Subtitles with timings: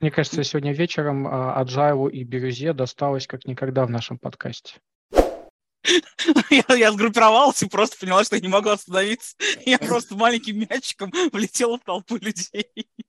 [0.00, 4.76] Мне кажется, сегодня вечером а, Agile и Бирюзе досталось как никогда в нашем подкасте.
[6.50, 9.36] Я, я сгруппировалась и просто поняла, что я не могу остановиться.
[9.64, 12.68] Я просто маленьким мячиком влетела в толпу людей.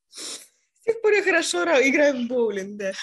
[0.10, 2.94] С тех пор я хорошо играю в боулинг, да.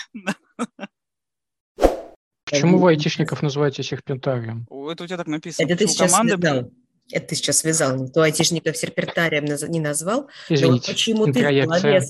[2.44, 4.66] Почему вы айтишников называете серпентарием?
[4.90, 5.66] Это у тебя так написано.
[5.66, 6.70] Это ты сейчас команды...
[7.12, 7.96] Это ты сейчас связал.
[7.96, 10.22] Никто айтишников серпентарием не назвал.
[10.22, 12.02] Но вот Извините, почему ты, в голове,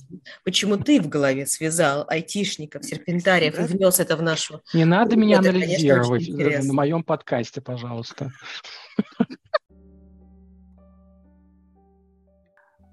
[0.42, 4.62] почему ты в голове связал айтишников, серпентариев и внес это в нашу...
[4.72, 6.68] Не надо меня Это, конечно, анализировать интересно.
[6.68, 8.32] на моем подкасте, пожалуйста.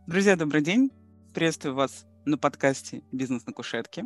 [0.05, 0.91] Друзья, добрый день.
[1.33, 4.03] Приветствую вас на подкасте «Бизнес на кушетке».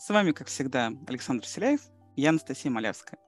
[0.00, 1.80] С вами, как всегда, Александр Селяев
[2.16, 3.20] и я Анастасия Малявская.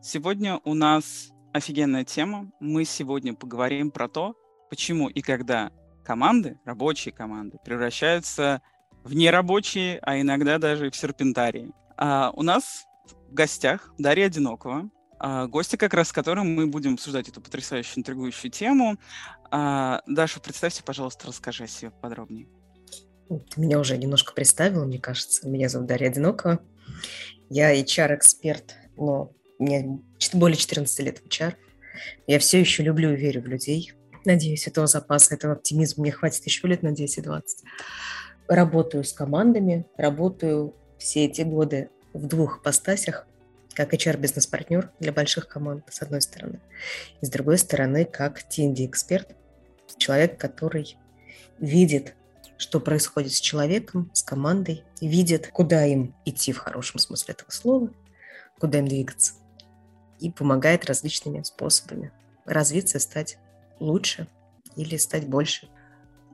[0.00, 2.50] Сегодня у нас офигенная тема.
[2.60, 4.34] Мы сегодня поговорим про то,
[4.68, 5.72] почему и когда
[6.04, 8.62] команды, рабочие команды, превращаются
[9.04, 11.72] в нерабочие, а иногда даже в серпентарии.
[11.96, 12.86] А у нас
[13.30, 17.98] в гостях Дарья Одинокова, а, гости, как раз с которым мы будем обсуждать эту потрясающую,
[17.98, 18.96] интригующую тему.
[19.50, 22.48] А, Даша, представься, пожалуйста, расскажи о себе подробнее.
[23.28, 25.48] Ты меня уже немножко представила, мне кажется.
[25.48, 26.60] Меня зовут Дарья Одинокова.
[27.48, 29.32] Я HR-эксперт, но
[30.18, 31.54] чет- более 14 лет в HR.
[32.26, 33.92] Я все еще люблю и верю в людей.
[34.24, 37.42] Надеюсь, этого запаса, этого оптимизма мне хватит еще лет на 10-20.
[38.48, 43.26] Работаю с командами, работаю все эти годы в двух ипостасях,
[43.74, 46.60] как HR-бизнес-партнер для больших команд, с одной стороны,
[47.20, 49.36] и с другой стороны, как TND-эксперт,
[49.96, 50.96] человек, который
[51.58, 52.14] видит
[52.60, 57.90] что происходит с человеком, с командой, видит, куда им идти в хорошем смысле этого слова,
[58.58, 59.32] куда им двигаться,
[60.20, 62.12] и помогает различными способами
[62.44, 63.38] развиться, стать
[63.78, 64.26] лучше
[64.76, 65.68] или стать больше.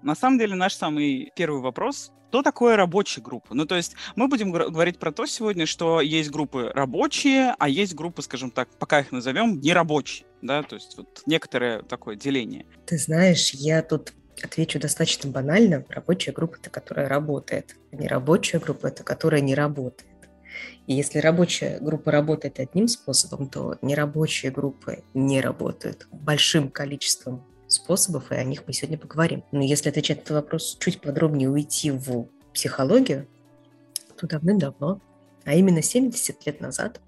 [0.02, 3.54] На самом деле, наш самый первый вопрос что такое рабочая группа?
[3.54, 7.94] Ну, то есть мы будем говорить про то сегодня, что есть группы рабочие, а есть
[7.94, 12.66] группы, скажем так, пока их назовем, нерабочие, да, то есть вот некоторое такое деление.
[12.84, 14.12] Ты знаешь, я тут
[14.42, 15.86] отвечу достаточно банально.
[15.88, 20.10] Рабочая группа– это которая работает, а не рабочая группа– это которая не работает.
[20.86, 28.30] И если рабочая группа работает одним способом, то нерабочие группы не работают большим количеством способов,
[28.30, 29.44] и о них мы сегодня поговорим.
[29.52, 33.26] Но если отвечать на этот вопрос чуть подробнее, уйти в психологию,
[34.16, 35.00] то давным-давно,
[35.44, 37.00] а именно 70 лет назад,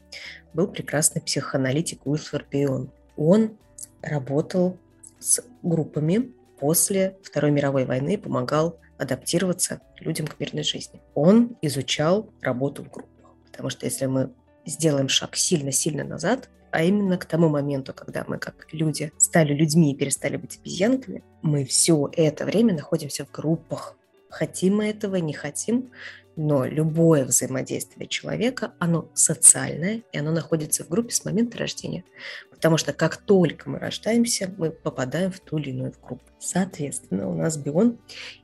[0.53, 2.91] был прекрасный психоаналитик Уилфер Бион.
[3.17, 3.57] Он
[4.03, 4.77] работал
[5.19, 11.01] с группами после Второй мировой войны, помогал адаптироваться людям к мирной жизни.
[11.15, 13.18] Он изучал работу в группах,
[13.59, 14.31] потому что если мы
[14.65, 19.91] сделаем шаг сильно-сильно назад, а именно к тому моменту, когда мы как люди стали людьми
[19.91, 23.97] и перестали быть обезьянками, мы все это время находимся в группах.
[24.31, 25.91] Хотим мы этого, не хотим,
[26.37, 32.05] но любое взаимодействие человека, оно социальное, и оно находится в группе с момента рождения.
[32.53, 36.31] Потому что как только мы рождаемся, мы попадаем в ту или иную группу.
[36.39, 37.99] Соответственно, у нас Бион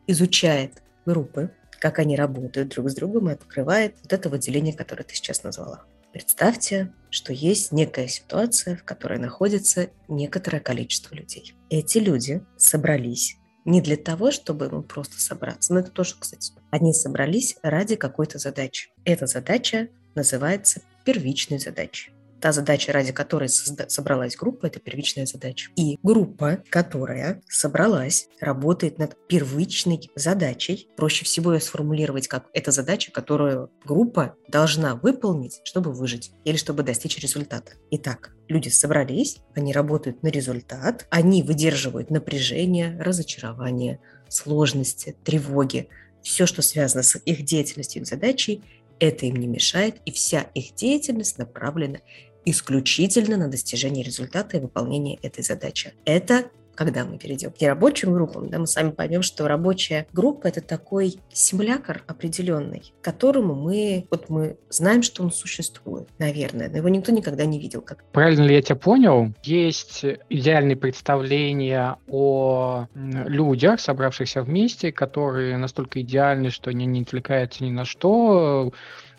[0.08, 1.52] изучает группы,
[1.84, 5.84] как они работают друг с другом и открывает вот это выделение, которое ты сейчас назвала.
[6.14, 11.52] Представьте, что есть некая ситуация, в которой находится некоторое количество людей.
[11.68, 13.36] Эти люди собрались
[13.66, 18.38] не для того, чтобы ну, просто собраться, но это тоже, кстати, они собрались ради какой-то
[18.38, 18.88] задачи.
[19.04, 22.13] Эта задача называется первичной задачей.
[22.44, 25.70] Та задача, ради которой собралась группа, это первичная задача.
[25.76, 30.90] И группа, которая собралась, работает над первичной задачей.
[30.94, 36.82] Проще всего ее сформулировать как эта задача, которую группа должна выполнить, чтобы выжить или чтобы
[36.82, 37.72] достичь результата.
[37.92, 45.88] Итак, люди собрались, они работают на результат, они выдерживают напряжение, разочарование, сложности, тревоги,
[46.22, 48.62] все, что связано с их деятельностью, их задачей,
[49.00, 52.00] это им не мешает, и вся их деятельность направлена
[52.44, 55.94] исключительно на достижение результата и выполнение этой задачи.
[56.04, 56.44] Это
[56.74, 61.16] когда мы перейдем к нерабочим группам, да, мы сами поймем, что рабочая группа– это такой
[61.32, 67.44] симулятор определенный, которому мы, вот мы знаем, что он существует, наверное, но его никто никогда
[67.44, 67.80] не видел.
[67.80, 68.04] Как...
[68.12, 69.32] Правильно ли я тебя понял?
[69.42, 77.70] Есть идеальные представления о людях, собравшихся вместе, которые настолько идеальны, что они не отвлекаются ни
[77.70, 78.72] на что,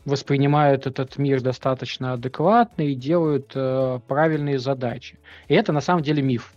[0.06, 5.20] воспринимают этот мир достаточно адекватно и делают э, правильные задачи.
[5.48, 6.54] И это на самом деле миф.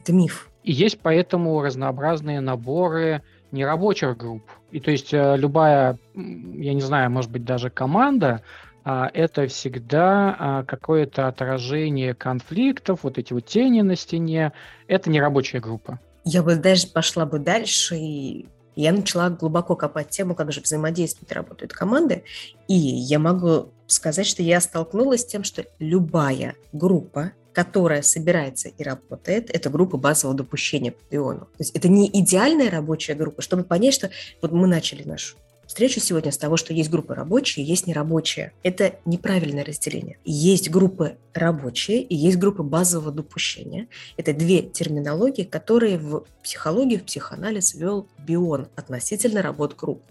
[0.00, 0.50] Это миф.
[0.64, 4.42] И есть поэтому разнообразные наборы нерабочих групп.
[4.70, 8.42] И то есть э, любая, я не знаю, может быть даже команда,
[8.84, 14.52] а, это всегда а, какое-то отражение конфликтов, вот эти вот тени на стене.
[14.86, 16.00] Это не рабочая группа.
[16.24, 18.46] Я бы даже пошла бы дальше и
[18.78, 22.22] Я начала глубоко копать тему, как же взаимодействуют работают команды.
[22.68, 28.84] И я могу сказать, что я столкнулась с тем, что любая группа, которая собирается и
[28.84, 31.40] работает, это группа базового допущения по биону.
[31.40, 34.10] То есть это не идеальная рабочая группа, чтобы понять, что
[34.40, 35.36] вот мы начали нашу
[35.68, 38.52] встречу сегодня с того, что есть группы рабочие, есть нерабочие.
[38.62, 40.18] Это неправильное разделение.
[40.24, 43.86] Есть группы рабочие и есть группы базового допущения.
[44.16, 50.02] Это две терминологии, которые в психологию, в психоанализ вел Бион относительно работ групп.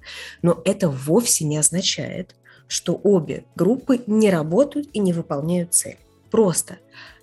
[0.44, 2.36] Но это вовсе не означает,
[2.68, 5.98] что обе группы не работают и не выполняют цель.
[6.30, 6.78] Просто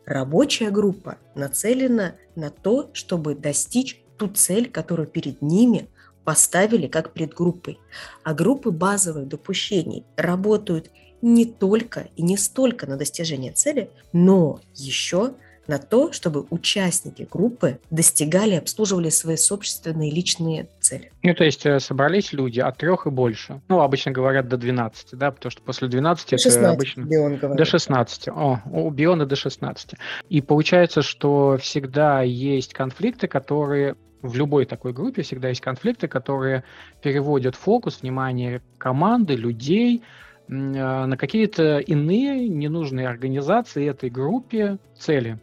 [0.07, 5.89] рабочая группа нацелена на то, чтобы достичь ту цель, которую перед ними
[6.25, 7.79] поставили как предгруппой.
[8.23, 10.91] А группы базовых допущений работают
[11.23, 15.35] не только и не столько на достижение цели, но еще
[15.67, 21.11] на то, чтобы участники группы достигали, обслуживали свои собственные личные цели.
[21.23, 23.61] Ну, то есть э, собрались люди от трех и больше.
[23.69, 27.03] Ну, обычно говорят до 12, да, потому что после 12 до 16, это обычно...
[27.03, 27.59] Бион говорит.
[27.59, 28.29] До 16.
[28.29, 29.95] О, у Биона до 16.
[30.29, 36.65] И получается, что всегда есть конфликты, которые в любой такой группе всегда есть конфликты, которые
[37.03, 40.03] переводят фокус, внимание команды, людей
[40.49, 45.39] э, на какие-то иные ненужные организации этой группе цели.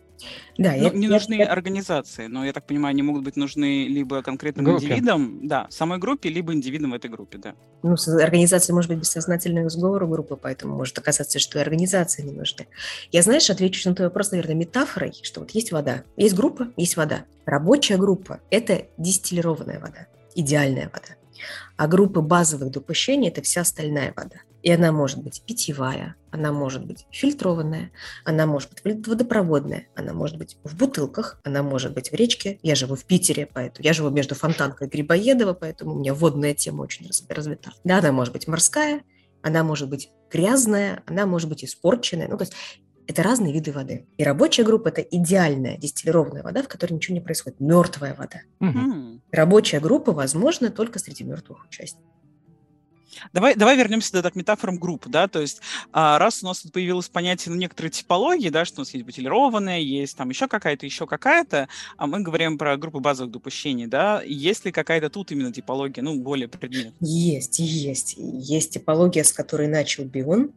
[0.57, 1.47] Да, ну, я, не я, нужны я...
[1.47, 4.85] организации, но я так понимаю, они могут быть нужны либо конкретным группе.
[4.85, 7.55] индивидам, да, самой группе, либо индивидам в этой группе, да.
[7.83, 12.67] Ну, организация может быть бессознательным сговором группы, поэтому может оказаться, что и организации не нужны.
[13.11, 16.97] Я, знаешь, отвечу на твой вопрос, наверное, метафорой, что вот есть вода, есть группа, есть
[16.97, 17.25] вода.
[17.45, 21.15] Рабочая группа– это дистиллированная вода, идеальная вода.
[21.77, 24.37] А группы базовых допущений– это вся остальная вода.
[24.61, 27.91] И она может быть питьевая, она может быть фильтрованная,
[28.25, 32.59] она может быть водопроводная, она может быть в бутылках, она может быть в речке.
[32.61, 36.53] Я живу в Питере, поэтому я живу между Фонтанкой и Грибоедово, поэтому у меня водная
[36.53, 37.71] тема очень развита.
[37.83, 39.01] Да, она может быть морская,
[39.41, 42.27] она может быть грязная, она может быть испорченная.
[42.27, 42.53] Ну, то есть
[43.07, 44.07] это разные виды воды.
[44.17, 47.59] И рабочая группа– это идеальная дистиллированная вода, в которой ничего не происходит.
[47.59, 48.41] Мертвая вода.
[48.59, 49.21] Угу.
[49.31, 52.11] Рабочая группа возможна только среди мертвых участников.
[53.33, 55.61] Давай, давай вернемся тогда к метафорам групп, да, то есть
[55.91, 59.05] а, раз у нас тут появилось понятие ну, некоторые типологии, да, что у нас есть
[59.05, 61.67] бутилированная, есть там еще какая-то, еще какая-то,
[61.97, 66.19] а мы говорим про группы базовых допущений, да, есть ли какая-то тут именно типология, ну,
[66.19, 66.93] более предметная?
[66.99, 68.15] Есть, есть.
[68.17, 70.51] Есть типология, с которой начал Бион,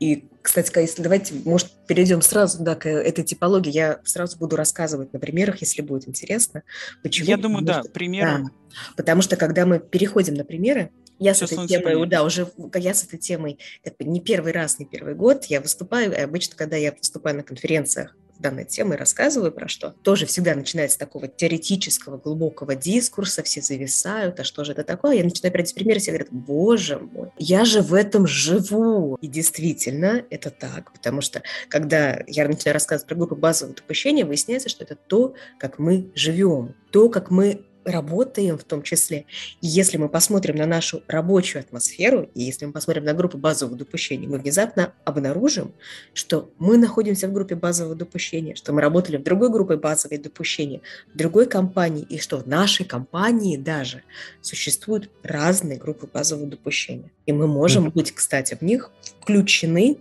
[0.00, 3.70] и, кстати, если давайте, может, перейдем сразу да, к этой типологии.
[3.70, 6.62] Я сразу буду рассказывать на примерах, если будет интересно.
[7.02, 7.28] Почему?
[7.28, 8.30] Я думаю, потому да, что, примеры.
[8.30, 8.50] Да,
[8.96, 13.04] потому что, когда мы переходим на примеры, я с этой темой, да, уже я с
[13.04, 16.12] этой темой как бы не первый раз, не первый год я выступаю.
[16.12, 20.94] И обычно, когда я выступаю на конференциях данной темы, рассказываю про что, тоже всегда начинается
[20.94, 25.16] с такого теоретического, глубокого дискурса, все зависают, а что же это такое?
[25.16, 29.18] Я начинаю приводить примеры, все говорят, боже мой, я же в этом живу.
[29.20, 34.68] И действительно, это так, потому что когда я начинаю рассказывать про группу базового допущения, выясняется,
[34.68, 39.24] что это то, как мы живем, то, как мы работаем в том числе.
[39.60, 43.76] И если мы посмотрим на нашу рабочую атмосферу, и если мы посмотрим на группу базовых
[43.76, 45.72] допущений, мы внезапно обнаружим,
[46.14, 50.80] что мы находимся в группе базового допущения, что мы работали в другой группе базовые допущения,
[51.12, 54.02] в другой компании, и что в нашей компании даже
[54.40, 57.10] существуют разные группы базового допущения.
[57.26, 59.98] И мы можем быть, кстати, в них включены.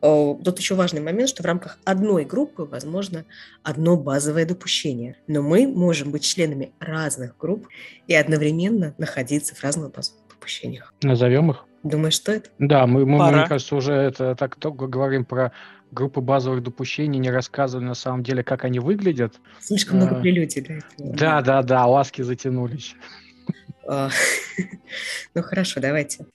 [0.00, 3.24] Тут еще важный момент, что в рамках одной группы возможно
[3.62, 7.68] одно базовое допущение, но мы можем быть членами разных групп
[8.06, 10.94] и одновременно находиться в разных базовых допущениях.
[11.02, 11.66] Назовем их?
[11.82, 12.50] Думаешь, что это?
[12.58, 15.52] Да, мы, мы мне кажется, уже это так только говорим про
[15.90, 19.40] группы базовых допущений, не рассказывали на самом деле, как они выглядят.
[19.60, 20.92] Слишком много а, прелюдий для этого.
[20.98, 22.94] Да, да, да, ласки затянулись.
[23.86, 24.10] А,
[25.34, 26.26] ну хорошо, давайте.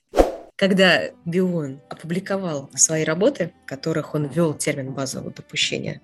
[0.56, 6.00] Когда Бион опубликовал свои работы, в которых он ввел термин базового допущения,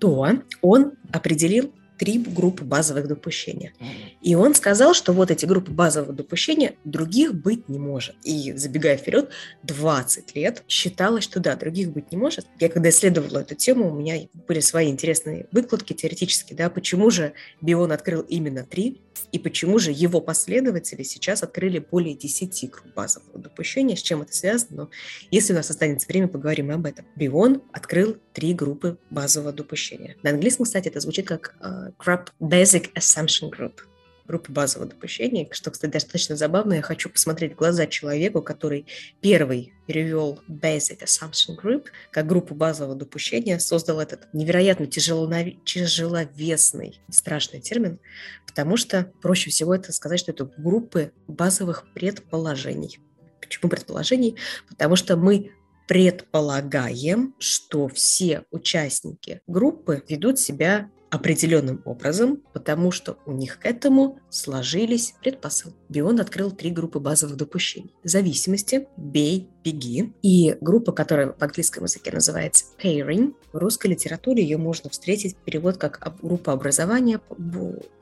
[0.00, 0.26] то
[0.62, 1.72] он определил
[2.04, 3.72] три группы базовых допущения.
[4.20, 8.14] И он сказал, что вот эти группы базового допущения других быть не может.
[8.24, 9.30] И забегая вперед,
[9.62, 12.46] 20 лет считалось, что да, других быть не может.
[12.60, 17.32] Я когда исследовала эту тему, у меня были свои интересные выкладки теоретические, да, почему же
[17.62, 19.00] Бион открыл именно три,
[19.32, 24.34] и почему же его последователи сейчас открыли более 10 групп базового допущения, с чем это
[24.34, 24.76] связано.
[24.76, 24.90] Но
[25.30, 27.06] если у нас останется время, поговорим об этом.
[27.16, 30.16] Бион открыл три группы базового допущения.
[30.22, 31.92] На английском, кстати, это звучит как uh,
[32.40, 33.80] Basic Assumption Group.
[34.26, 36.74] группы базового допущения, что, кстати, достаточно забавно.
[36.74, 38.86] Я хочу посмотреть в глаза человеку, который
[39.20, 45.48] первый перевел Basic Assumption Group как группу базового допущения, создал этот невероятно тяжелонов...
[45.64, 47.98] тяжеловесный, страшный термин,
[48.46, 52.98] потому что проще всего это сказать, что это группы базовых предположений.
[53.40, 54.36] Почему предположений?
[54.68, 55.52] Потому что мы
[55.86, 64.18] предполагаем, что все участники группы ведут себя определенным образом, потому что у них к этому
[64.30, 65.76] сложились предпосылки.
[65.88, 67.94] Бион открыл три группы базовых допущений.
[68.02, 70.12] Зависимости, бей, беги.
[70.22, 75.76] И группа, которая в английском языке называется pairing, в русской литературе ее можно встретить перевод
[75.76, 77.20] как группа образования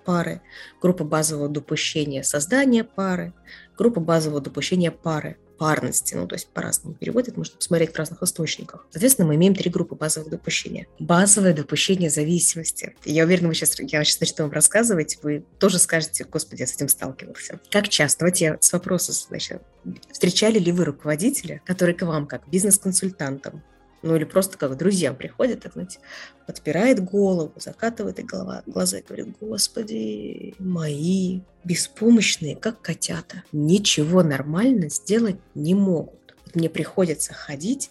[0.07, 0.40] пары,
[0.81, 3.35] группа базового допущения создания пары,
[3.76, 8.85] группа базового допущения пары парности, ну, то есть по-разному переводят, можно посмотреть в разных источниках.
[8.90, 10.88] Соответственно, мы имеем три группы базовых допущения.
[10.99, 12.97] Базовое допущение зависимости.
[13.04, 16.75] Я уверена, вы сейчас, я сейчас начну вам рассказывать, вы тоже скажете, господи, я с
[16.75, 17.61] этим сталкивался.
[17.71, 19.62] Как часто, давайте я с вопроса, значит,
[20.11, 23.62] встречали ли вы руководителя, который к вам, как бизнес-консультантам,
[24.02, 25.99] ну или просто как друзьям приходят, так, знаете,
[26.47, 34.88] подпирает голову, закатывает и голова, глаза и говорит, господи, мои беспомощные, как котята, ничего нормально
[34.88, 36.35] сделать не могут.
[36.54, 37.90] Мне приходится ходить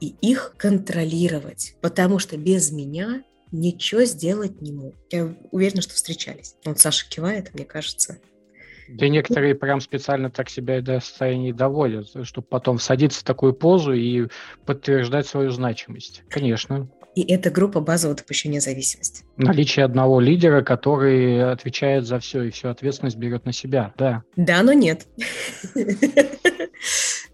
[0.00, 4.96] и их контролировать, потому что без меня ничего сделать не могут.
[5.10, 6.56] Я уверена, что встречались.
[6.64, 8.18] Вот Саша кивает, мне кажется,
[8.88, 13.92] да некоторые прям специально так себя до состояния доводят, чтобы потом садиться в такую позу
[13.92, 14.28] и
[14.64, 16.22] подтверждать свою значимость.
[16.28, 16.88] Конечно.
[17.14, 19.24] И это группа базового допущения зависимости.
[19.36, 24.22] Наличие одного лидера, который отвечает за все и всю ответственность берет на себя, да.
[24.36, 25.06] Да, но нет.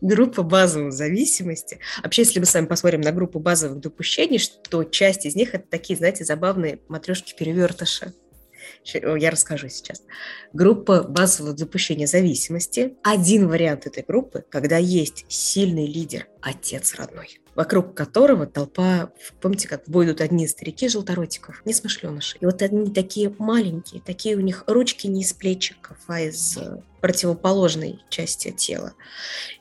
[0.01, 1.79] Группа базовой зависимости.
[2.03, 5.65] Вообще, если мы с вами посмотрим на группу базовых допущений, что часть из них это
[5.69, 8.13] такие, знаете, забавные матрешки-перевертыши.
[8.85, 10.03] Я расскажу сейчас.
[10.53, 12.95] Группа базового запущения зависимости.
[13.03, 19.87] Один вариант этой группы, когда есть сильный лидер, отец родной вокруг которого толпа, помните, как
[19.87, 22.37] в бой идут одни старики желторотиков, не смышленыши.
[22.41, 26.81] И вот они такие маленькие, такие у них ручки не из плечиков, а из э,
[27.01, 28.95] противоположной части тела.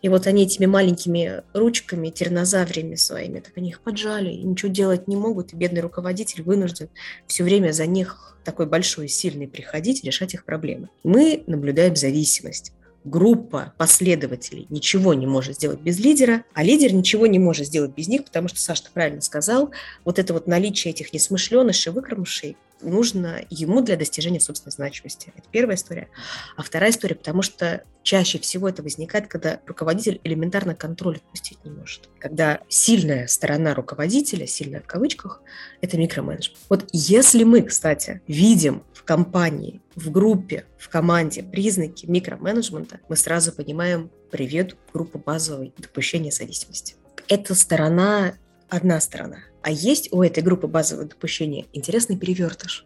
[0.01, 5.07] И вот они этими маленькими ручками, тернозавриями своими, так они их поджали, и ничего делать
[5.07, 6.89] не могут, и бедный руководитель вынужден
[7.27, 10.89] все время за них такой большой сильный приходить решать их проблемы.
[11.03, 12.71] Мы наблюдаем зависимость
[13.09, 18.07] группа последователей ничего не может сделать без лидера, а лидер ничего не может сделать без
[18.07, 19.71] них, потому что, Саша, ты правильно сказал,
[20.05, 25.33] вот это вот наличие этих несмышленышей, выкромышей нужно ему для достижения собственной значимости.
[25.35, 26.09] Это первая история.
[26.55, 31.71] А вторая история, потому что чаще всего это возникает, когда руководитель элементарно контроль отпустить не
[31.71, 32.09] может.
[32.19, 35.41] Когда сильная сторона руководителя, сильная в кавычках,
[35.81, 36.57] это микроменеджмент.
[36.69, 43.51] Вот если мы, кстати, видим в компании, в группе, в команде признаки микроменеджмента, мы сразу
[43.51, 46.95] понимаем привет группа базовой допущения зависимости.
[47.27, 48.33] Эта сторона
[48.69, 49.37] одна сторона.
[49.61, 52.85] А есть у этой группы базового допущения интересный перевертыш.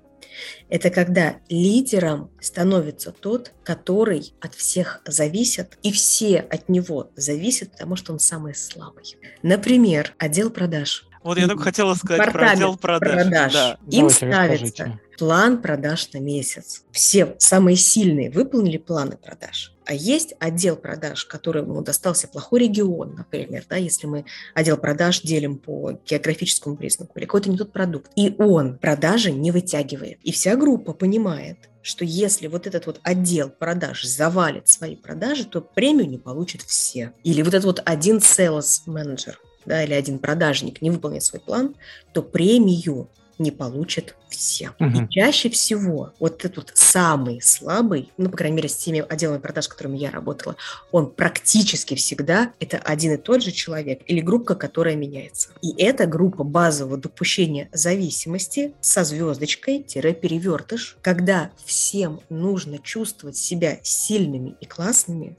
[0.69, 7.95] Это когда лидером становится тот, который от всех зависит, и все от него зависят, потому
[7.95, 9.17] что он самый слабый.
[9.43, 11.05] Например, отдел продаж.
[11.23, 13.27] Вот я только хотела сказать про отдел продаж.
[13.27, 13.53] продаж.
[13.53, 13.77] Да.
[13.91, 14.99] Им Давайте ставится расскажите.
[15.19, 16.83] план продаж на месяц.
[16.91, 19.73] Все самые сильные выполнили планы продаж.
[19.91, 25.57] А есть отдел продаж, которому достался плохой регион, например, да, если мы отдел продаж делим
[25.57, 30.19] по географическому признаку или какой-то не тот продукт, и он продажи не вытягивает.
[30.23, 35.59] И вся группа понимает, что если вот этот вот отдел продаж завалит свои продажи, то
[35.59, 37.11] премию не получат все.
[37.25, 41.75] Или вот этот вот один sales менеджер да, или один продажник не выполнит свой план,
[42.13, 43.09] то премию
[43.41, 44.71] не получат все.
[44.79, 45.03] Угу.
[45.03, 49.65] И чаще всего вот этот самый слабый, ну, по крайней мере, с теми отделами продаж,
[49.65, 50.55] с которыми я работала,
[50.91, 55.49] он практически всегда это один и тот же человек или группа, которая меняется.
[55.61, 64.65] И это группа базового допущения зависимости со звездочкой-перевертыш, когда всем нужно чувствовать себя сильными и
[64.65, 65.35] классными,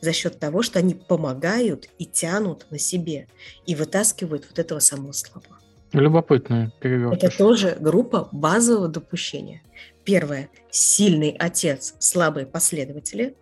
[0.00, 3.26] за счет того, что они помогают и тянут на себе
[3.66, 5.58] и вытаскивают вот этого самого слабого.
[5.94, 7.22] Любопытная перевертыш.
[7.22, 9.62] Это тоже группа базового допущения.
[10.04, 13.36] Первое– сильный отец, слабые последователи.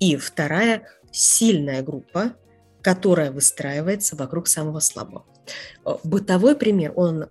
[0.00, 0.82] И вторая–
[1.12, 2.32] сильная группа,
[2.82, 5.26] которая выстраивается вокруг самого слабого.
[5.84, 7.26] Э, бытовой пример, он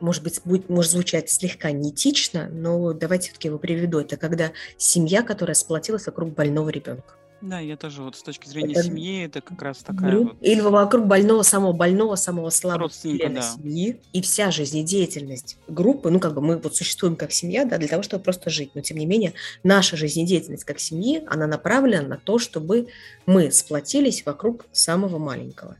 [0.00, 4.00] может быть, будет, может звучать слегка неэтично, но давайте все-таки его приведу.
[4.00, 7.14] Это когда семья, которая сплотилась вокруг больного ребенка.
[7.40, 10.42] Да, я тоже вот с точки зрения это семьи, это как раз такая групп, вот...
[10.42, 13.42] Или вокруг больного, самого больного, самого слабого члена да.
[13.42, 14.00] семьи.
[14.12, 18.02] И вся жизнедеятельность группы, ну как бы мы вот существуем как семья, да, для того,
[18.02, 18.72] чтобы просто жить.
[18.74, 19.32] Но тем не менее,
[19.62, 22.88] наша жизнедеятельность как семьи, она направлена на то, чтобы
[23.24, 25.76] мы сплотились вокруг самого маленького.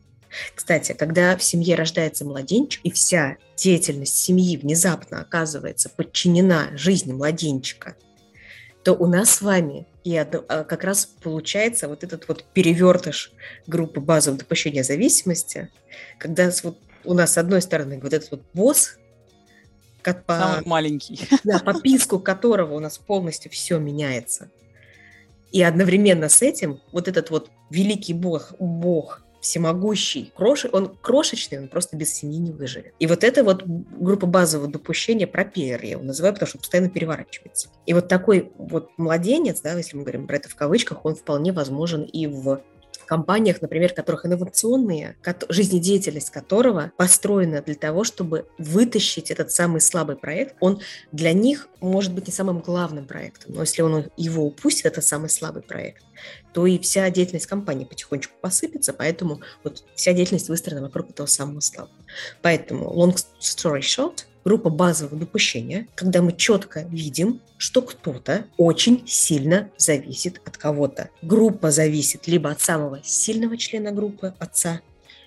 [0.54, 7.96] Кстати, когда в семье рождается младенчик, и вся деятельность семьи внезапно оказывается подчинена жизни младенчика,
[8.84, 13.32] то у нас с вами и а, как раз получается вот этот вот перевертыш
[13.66, 15.70] группы базового допущения зависимости,
[16.18, 18.98] когда вот у нас с одной стороны вот этот вот босс,
[20.02, 21.20] как по, Самый маленький.
[21.44, 24.50] Да, по писку которого у нас полностью все меняется.
[25.52, 30.66] И одновременно с этим вот этот вот великий бог, бог всемогущий, крош...
[30.70, 32.94] он крошечный, он просто без семьи не выживет.
[32.98, 36.90] И вот это вот группа базового допущения про PR, я его называю, потому что постоянно
[36.90, 37.68] переворачивается.
[37.86, 41.52] И вот такой вот младенец, да, если мы говорим про это в кавычках, он вполне
[41.52, 42.62] возможен и в
[43.10, 45.16] компаниях, например, которых инновационные,
[45.48, 50.54] жизнедеятельность которого построена для того, чтобы вытащить этот самый слабый проект.
[50.60, 50.80] Он
[51.10, 55.28] для них может быть не самым главным проектом, но если он его упустит, это самый
[55.28, 56.04] слабый проект,
[56.52, 61.60] то и вся деятельность компании потихонечку посыпется, поэтому вот вся деятельность выстроена вокруг этого самого
[61.60, 61.94] слабого.
[62.42, 69.70] Поэтому long story short, группа базового допущения, когда мы четко видим, что кто-то очень сильно
[69.76, 71.10] зависит от кого-то.
[71.22, 74.80] Группа зависит либо от самого сильного члена группы, отца,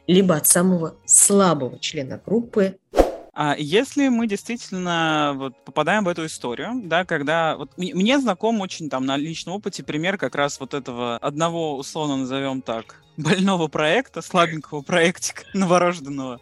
[0.08, 2.78] либо от самого слабого члена группы,
[3.34, 8.90] а если мы действительно вот попадаем в эту историю, да, когда вот мне знаком очень
[8.90, 14.22] там на личном опыте пример как раз вот этого одного условно назовем так больного проекта,
[14.22, 16.40] слабенького проектика новорожденного,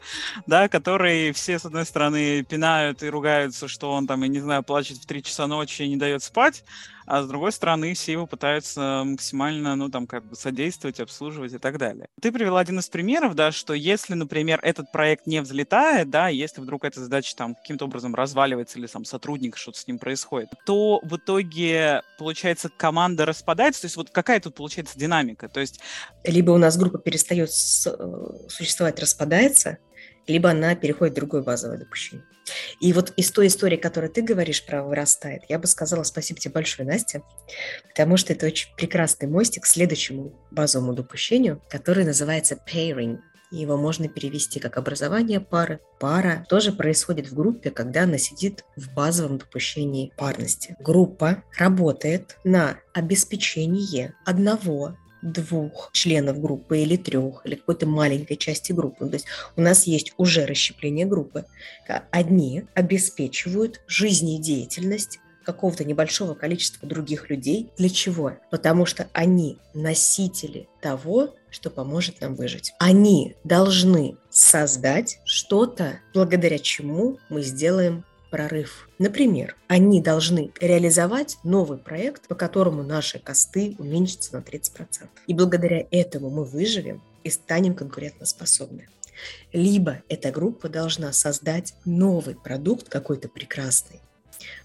[0.47, 4.63] да, который все, с одной стороны, пинают и ругаются, что он там, я не знаю,
[4.63, 6.63] плачет в 3 часа ночи и не дает спать,
[7.05, 11.57] а с другой стороны, все его пытаются максимально, ну, там, как бы содействовать, обслуживать и
[11.57, 12.07] так далее.
[12.21, 16.61] Ты привела один из примеров, да, что если, например, этот проект не взлетает, да, если
[16.61, 21.01] вдруг эта задача там каким-то образом разваливается или там сотрудник, что-то с ним происходит, то
[21.03, 25.81] в итоге, получается, команда распадается, то есть вот какая тут получается динамика, то есть...
[26.23, 27.51] Либо у нас группа перестает э,
[28.47, 29.77] существовать, распадается,
[30.27, 32.25] либо она переходит в другое базовое допущение.
[32.79, 36.53] И вот из той истории, которую ты говоришь про вырастает, я бы сказала спасибо тебе
[36.53, 37.23] большое, Настя,
[37.87, 43.19] потому что это очень прекрасный мостик к следующему базовому допущению, который называется pairing.
[43.51, 45.81] Его можно перевести как образование пары.
[45.99, 50.77] Пара тоже происходит в группе, когда она сидит в базовом допущении парности.
[50.79, 59.07] Группа работает на обеспечение одного двух членов группы или трех, или какой-то маленькой части группы.
[59.07, 61.45] То есть у нас есть уже расщепление группы.
[62.11, 67.71] Одни обеспечивают жизнедеятельность какого-то небольшого количества других людей.
[67.77, 68.33] Для чего?
[68.51, 72.73] Потому что они носители того, что поможет нам выжить.
[72.79, 78.89] Они должны создать что-то, благодаря чему мы сделаем прорыв.
[78.97, 85.09] Например, они должны реализовать новый проект, по которому наши косты уменьшатся на 30%.
[85.27, 88.87] И благодаря этому мы выживем и станем конкурентоспособны.
[89.53, 93.99] Либо эта группа должна создать новый продукт какой-то прекрасный,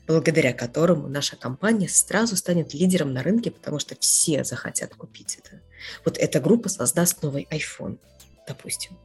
[0.06, 5.60] благодаря которому наша компания сразу станет лидером на рынке, потому что все захотят купить это.
[6.04, 7.98] Вот эта группа создаст новый iPhone,
[8.46, 8.96] допустим,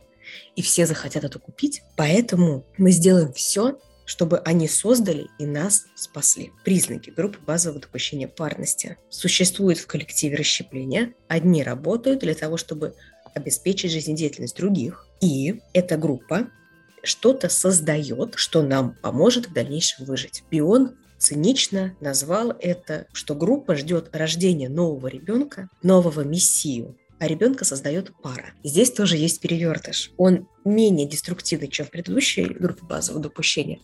[0.55, 6.51] и все захотят это купить, поэтому мы сделаем все, чтобы они создали и нас спасли.
[6.63, 8.97] Признаки группы базового допущения парности.
[9.09, 11.13] Существует в коллективе расщепления.
[11.27, 12.95] Одни работают для того, чтобы
[13.33, 15.07] обеспечить жизнедеятельность других.
[15.21, 16.47] И эта группа
[17.03, 20.43] что-то создает, что нам поможет в дальнейшем выжить.
[20.51, 28.11] Бион цинично назвал это, что группа ждет рождения нового ребенка, нового мессию, а ребенка создает
[28.23, 28.53] пара.
[28.63, 30.11] Здесь тоже есть перевертыш.
[30.17, 33.77] Он менее деструктивный, чем в предыдущей группе базового допущения.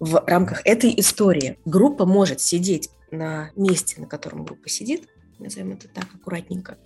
[0.00, 5.06] В рамках этой истории группа может сидеть на месте, на котором группа сидит,
[5.38, 6.78] назовем это так аккуратненько,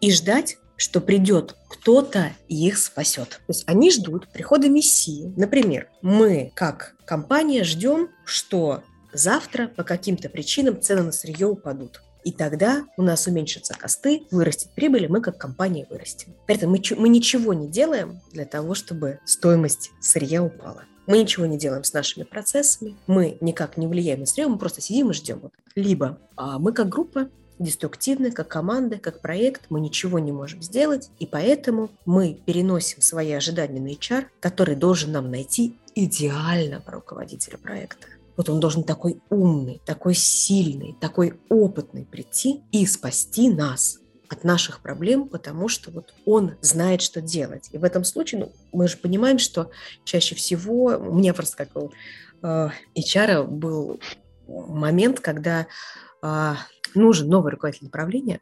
[0.00, 3.30] и ждать, что придет кто-то их спасет.
[3.30, 5.32] То есть они ждут прихода Мессии.
[5.36, 12.00] Например, мы, как компания, ждем, что завтра по каким-то причинам цены на сырье упадут.
[12.28, 16.34] И тогда у нас уменьшатся косты, вырастет прибыль, и мы как компания вырастем.
[16.46, 20.84] При этом мы, мы ничего не делаем для того, чтобы стоимость сырья упала.
[21.06, 24.82] Мы ничего не делаем с нашими процессами, мы никак не влияем на сырье, мы просто
[24.82, 25.50] сидим и ждем.
[25.74, 31.08] Либо а мы как группа деструктивны, как команда, как проект, мы ничего не можем сделать,
[31.18, 38.06] и поэтому мы переносим свои ожидания на HR, который должен нам найти идеального руководителя проекта.
[38.38, 43.98] Вот он должен такой умный, такой сильный, такой опытный прийти и спасти нас.
[44.30, 47.70] от наших проблем, потому что вот он знает, что делать.
[47.72, 49.70] И в этом случае ну, мы же понимаем, что
[50.04, 51.90] чаще всего, у меня просто как у
[52.42, 54.00] э, HR был
[54.46, 55.66] момент, когда
[56.22, 56.54] э,
[56.94, 58.40] нужен новый руководитель направления,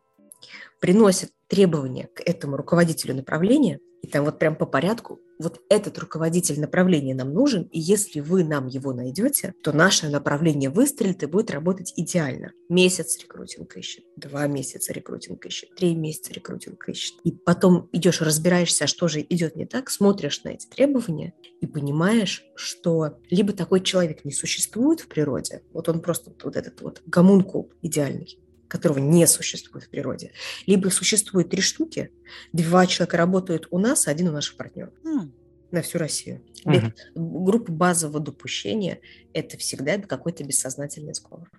[0.81, 6.61] приносит требования к этому руководителю направления, и там вот прям по порядку, вот этот руководитель
[6.61, 11.51] направления нам нужен, и если вы нам его найдете, то наше направление выстрелит и будет
[11.51, 12.53] работать идеально.
[12.69, 17.17] Месяц рекрутинг ищет, два месяца рекрутинг ищет, три месяца рекрутинг ищет.
[17.25, 21.67] И потом идешь, разбираешься, а что же идет не так, смотришь на эти требования и
[21.67, 27.03] понимаешь, что либо такой человек не существует в природе, вот он просто вот этот вот
[27.07, 30.33] гомункул идеальный, которого не существует в природе.
[30.67, 32.11] Либо существует три штуки,
[32.53, 34.93] два человека работают у нас, а один у наших партнеров.
[35.05, 35.31] Mm.
[35.73, 36.43] На всю Россию.
[36.65, 36.93] Uh-huh.
[37.15, 39.01] Группа базового допущения–
[39.33, 41.51] это всегда какой-то бессознательный сговор.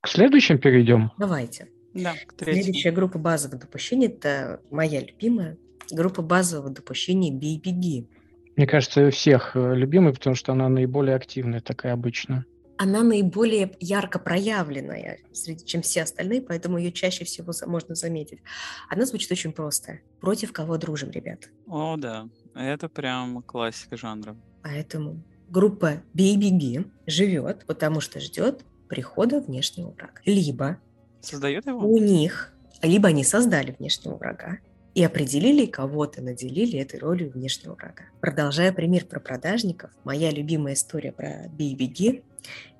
[0.00, 1.10] К следующим перейдем?
[1.18, 1.68] Давайте.
[1.92, 5.58] Да, к Следующая группа базового допущения– это моя любимая
[5.90, 8.08] группа базового допущения «Бей-беги».
[8.56, 12.46] Мне кажется, у всех э, любимая, потому что она наиболее активная такая обычно
[12.78, 18.40] она наиболее ярко проявленная, среди, чем все остальные, поэтому ее чаще всего можно заметить.
[18.88, 20.00] Она звучит очень просто.
[20.20, 21.48] Против кого дружим, ребят?
[21.66, 22.28] О, да.
[22.54, 24.36] Это прям классика жанра.
[24.62, 30.20] Поэтому группа «Бей-беги» живет, потому что ждет прихода внешнего врага.
[30.24, 30.78] Либо
[31.20, 31.80] Создает его?
[31.80, 34.58] у них, либо они создали внешнего врага,
[34.96, 38.04] и определили кого-то, наделили этой ролью внешнего врага.
[38.22, 42.22] Продолжая пример про продажников, моя любимая история про бей-беги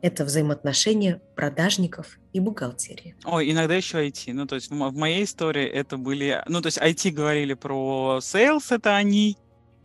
[0.01, 3.17] это взаимоотношения продажников и бухгалтерии.
[3.25, 4.33] Ой, иногда еще IT.
[4.33, 6.43] Ну, то есть в моей истории это были...
[6.47, 9.37] Ну, то есть IT говорили про sales, это они,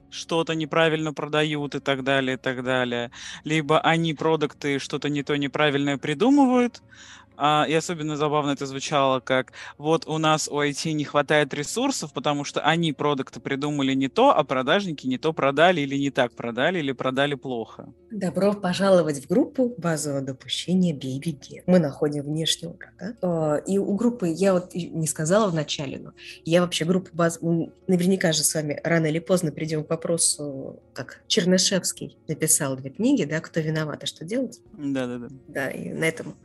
[0.10, 3.12] что-то неправильно продают и так далее, и так далее.
[3.44, 6.82] Либо они продукты что-то не то неправильное придумывают,
[7.38, 12.14] а, и особенно забавно это звучало, как вот у нас у IT не хватает ресурсов,
[12.14, 16.34] потому что они продукты придумали не то, а продажники не то продали или не так
[16.34, 17.94] продали, или продали плохо.
[18.12, 21.64] Добро пожаловать в группу базового допущения BBG.
[21.66, 23.16] Мы находим внешнего врага.
[23.22, 26.14] А, и у группы, я вот не сказала в начале, но
[26.46, 27.40] я вообще группу баз...
[27.88, 33.24] Наверняка же с вами рано или поздно придем к вопросу, как Чернышевский написал две книги,
[33.24, 35.28] да, «Кто виноват, а что делать?» Да-да-да.
[35.48, 36.36] Да, и на этом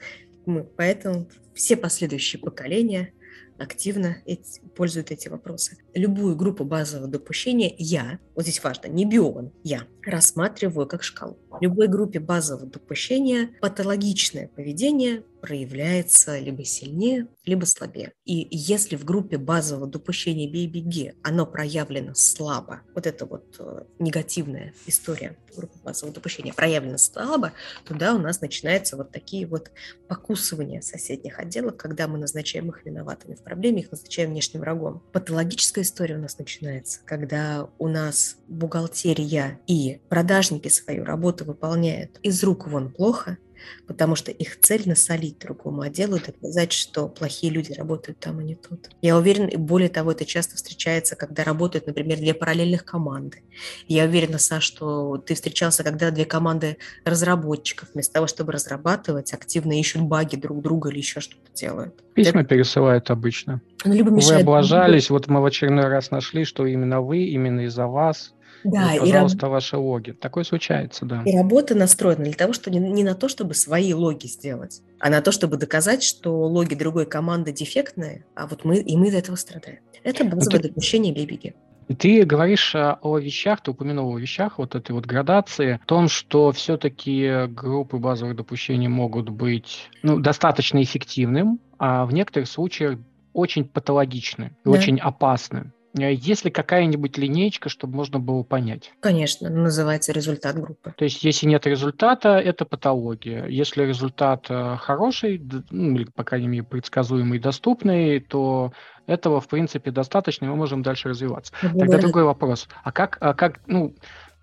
[0.47, 0.65] мы.
[0.65, 3.13] Поэтому все последующие поколения
[3.59, 5.79] активно эти, пользуют эти вопросы.
[5.95, 11.39] Любую группу базового допущения я, вот здесь важно, не бион, я рассматриваю как шкалу.
[11.51, 18.13] В любой группе базового допущения патологичное поведение проявляется либо сильнее, либо слабее.
[18.25, 24.75] И если в группе базового допущения бей-беги оно проявлено слабо, вот это вот э, негативная
[24.87, 27.53] история группы базового допущения проявлена слабо,
[27.85, 29.71] то да, у нас начинаются вот такие вот
[30.09, 35.01] покусывания соседних отделов, когда мы назначаем их виноватыми в проблеме, их назначаем внешним врагом.
[35.13, 42.43] Патологическая история у нас начинается, когда у нас бухгалтерия и продажники свою работу выполняют из
[42.43, 43.39] рук вон плохо,
[43.87, 48.55] потому что их цель насолить другому отделу, доказать, что плохие люди работают там, а не
[48.55, 48.91] тут.
[49.03, 53.43] Я уверена, и более того, это часто встречается, когда работают, например, две параллельных команды.
[53.89, 59.79] Я уверена, Саш, что ты встречался, когда две команды разработчиков вместо того, чтобы разрабатывать, активно
[59.79, 62.03] ищут баги друг друга или еще что-то делают.
[62.15, 62.51] Письма это...
[62.51, 63.61] пересылают обычно.
[63.85, 67.87] Ну, либо вы облажались, вот мы в очередной раз нашли, что именно вы, именно из-за
[67.87, 68.33] вас
[68.71, 69.51] да, вот, пожалуйста, и раб...
[69.53, 70.13] ваши логи.
[70.13, 71.23] Такое случается, да.
[71.25, 75.11] И работа настроена для того, что не, не на то, чтобы свои логи сделать, а
[75.11, 79.15] на то, чтобы доказать, что логи другой команды дефектные, а вот мы, и мы из
[79.15, 79.81] этого страдаем.
[80.03, 80.69] Это ну, базовое ты...
[80.69, 81.55] допущение бибиги.
[81.89, 85.87] И ты говоришь а, о вещах, ты упомянул о вещах, вот этой вот градации, о
[85.87, 92.99] том, что все-таки группы базовых допущений могут быть ну, достаточно эффективным, а в некоторых случаях
[93.33, 94.71] очень патологичны и да.
[94.71, 95.73] очень опасны.
[95.99, 98.93] Э, есть ли какая-нибудь линейка, чтобы можно было понять?
[99.01, 100.95] Конечно, называется результат группы.
[100.97, 103.47] То есть, если нет результата, это патология.
[103.47, 108.73] Если результат э, хороший, ну, или, по крайней мере, предсказуемый доступный, то
[109.07, 111.53] этого, в принципе, достаточно, и мы можем дальше развиваться.
[111.63, 112.69] Да, Тогда другой вопрос.
[112.83, 113.95] А как, а как, ну,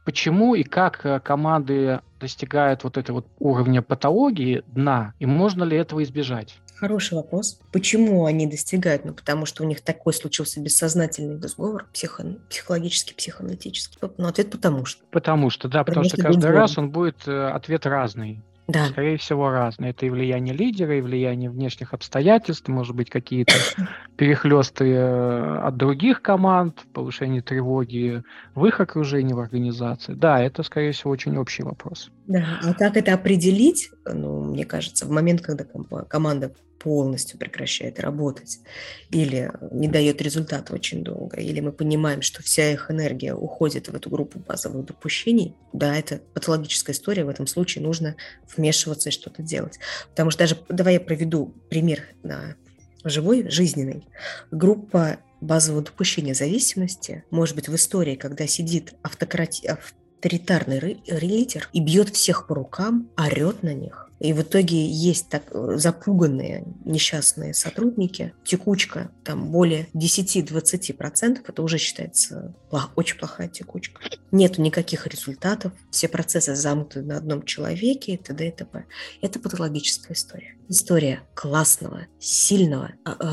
[0.06, 5.78] почему и как э, команды достигают вот этого вот уровня патологии дна, и можно ли
[5.78, 6.60] этого избежать?
[6.76, 7.60] Хороший вопрос.
[7.72, 9.06] Почему они достигают?
[9.06, 13.98] Ну, потому что у них такой случился бессознательный сговор, психо, психологический, психоаналитический.
[14.18, 15.04] Ну, ответ потому что.
[15.12, 18.42] Потому что, да, потому, потому что, что каждый раз он будет э, ответ разный.
[18.68, 18.88] Да.
[18.88, 19.92] Скорее всего, разные.
[19.92, 23.54] Это и влияние лидера, и влияние внешних обстоятельств, может быть, какие-то
[24.16, 28.24] перехлесты э, от других команд, повышение тревоги
[28.56, 30.14] в их окружении, в организации.
[30.14, 32.10] Да, это, скорее всего, очень общий вопрос.
[32.28, 33.90] Да, а как это определить?
[34.06, 35.66] Ну, мне кажется, в момент, когда
[36.08, 38.60] команда полностью прекращает работать
[39.10, 43.96] или не дает результата очень долго, или мы понимаем, что вся их энергия уходит в
[43.96, 48.16] эту группу базовых допущений, да, это патологическая история, в этом случае нужно
[48.56, 49.80] вмешиваться и что-то делать.
[50.10, 52.56] Потому что даже, давай я проведу пример на
[53.04, 54.06] живой, жизненный.
[54.52, 59.68] Группа базового допущения зависимости может быть в истории, когда сидит автократи...
[59.68, 65.44] авторитарный лидер и бьет всех по рукам, орет на них, и в итоге есть так
[65.52, 72.56] э, запуганные несчастные сотрудники, текучка там более 10-20%, это уже считается
[72.96, 74.02] очень плохая текучка.
[74.32, 78.48] Нету никаких результатов, все процессы замкнуты на одном человеке и т.д.
[78.48, 78.86] и т.п.
[79.22, 80.56] Это патологическая история.
[80.70, 83.26] История классного, сильного, э, э,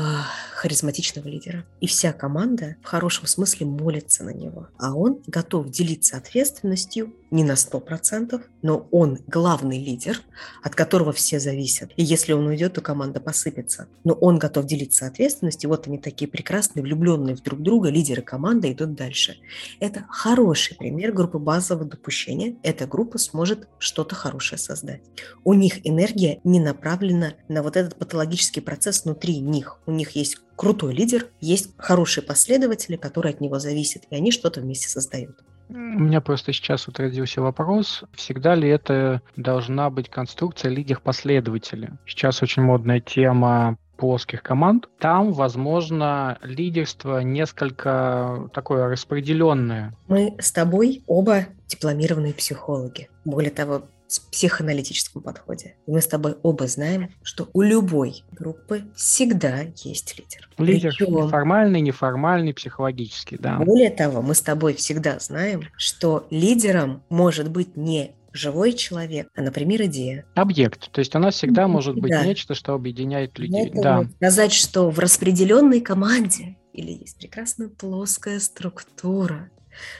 [0.55, 1.65] харизматичного лидера.
[1.79, 4.67] И вся команда в хорошем смысле молится на него.
[4.77, 10.21] А он готов делиться ответственностью не на 100%, но он главный лидер,
[10.61, 11.91] от которого все зависят.
[11.95, 13.87] И если он уйдет, то команда посыпется.
[14.03, 15.69] Но он готов делиться ответственностью.
[15.69, 19.37] Вот они такие прекрасные, влюбленные в друг друга, лидеры команды идут дальше.
[19.79, 22.55] Это хороший пример группы базового допущения.
[22.63, 25.01] Эта группа сможет что-то хорошее создать.
[25.43, 29.79] У них энергия не направлена на вот этот патологический процесс внутри них.
[29.85, 34.61] У них есть крутой лидер, есть хорошие последователи, которые от него зависят, и они что-то
[34.61, 35.43] вместе создают.
[35.71, 41.97] У меня просто сейчас вот родился вопрос, всегда ли это должна быть конструкция лидер-последователя?
[42.05, 44.89] Сейчас очень модная тема плоских команд.
[44.99, 49.93] Там, возможно, лидерство несколько такое распределенное.
[50.07, 53.09] Мы с тобой оба дипломированные психологи.
[53.23, 55.75] Более того, с психоаналитическом подходе.
[55.87, 60.49] И мы с тобой оба знаем, что у любой группы всегда есть лидер.
[60.57, 63.57] Лидер Причем, формальный, неформальный, психологический, да.
[63.57, 69.41] Более того, мы с тобой всегда знаем, что лидером может быть не живой человек, а,
[69.41, 70.25] например, идея.
[70.35, 70.91] Объект.
[70.91, 72.25] То есть у нас всегда может быть да.
[72.25, 73.71] нечто, что объединяет людей.
[73.73, 74.05] да.
[74.17, 79.49] Сказать, что в распределенной команде или есть прекрасная плоская структура,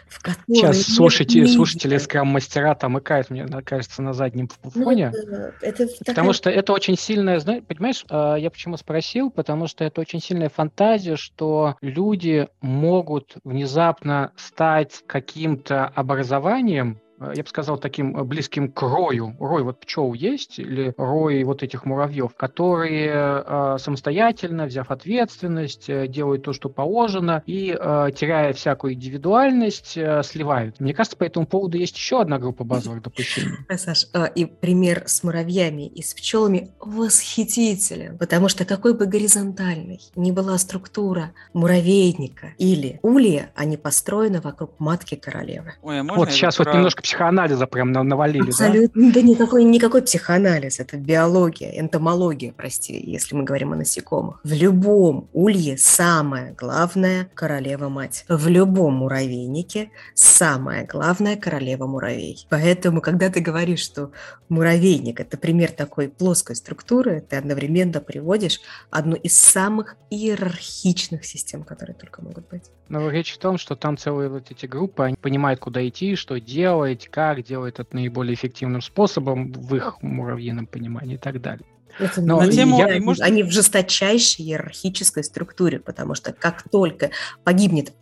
[0.07, 5.11] в Сейчас слушайте, слушатели скрам-мастера там икают, мне кажется, на заднем ну, фоне.
[5.13, 6.33] Ну, это, потому такая...
[6.33, 10.49] что это очень сильная, знаешь, понимаешь, а, я почему спросил, потому что это очень сильная
[10.49, 16.99] фантазия, что люди могут внезапно стать каким-то образованием,
[17.35, 19.35] я бы сказал, таким э, близким к рою.
[19.39, 26.07] Рой вот пчел есть, или рой вот этих муравьев, которые э, самостоятельно, взяв ответственность, э,
[26.07, 30.79] делают то, что положено, и, э, теряя всякую индивидуальность, э, сливают.
[30.79, 33.57] Мне кажется, по этому поводу есть еще одна группа базовых допущений.
[33.75, 40.31] Саш, и пример с муравьями и с пчелами восхитителен, потому что какой бы горизонтальной ни
[40.31, 45.73] была структура муравейника или улья, они построены вокруг матки королевы.
[45.81, 46.65] Ой, а вот сейчас про...
[46.65, 49.13] вот немножко психоанализа прям навалили, Абсолютно, да?
[49.15, 54.39] да никакой, никакой психоанализ, это биология, энтомология, прости, если мы говорим о насекомых.
[54.43, 58.23] В любом улье самая главная королева-мать.
[58.29, 62.45] В любом муравейнике самая главная королева-муравей.
[62.49, 64.11] Поэтому, когда ты говоришь, что
[64.47, 71.95] муравейник– это пример такой плоской структуры, ты одновременно приводишь одну из самых иерархичных систем, которые
[71.95, 72.63] только могут быть.
[72.91, 76.41] Но речь в том, что там целые вот эти группы, они понимают, куда идти, что
[76.41, 81.65] делать, как делать это наиболее эффективным способом в их муравьином понимании и так далее.
[81.99, 83.23] Это Но тему, я, они, может...
[83.23, 87.11] они в жесточайшей иерархической структуре, потому что как только
[87.43, 87.93] погибнет,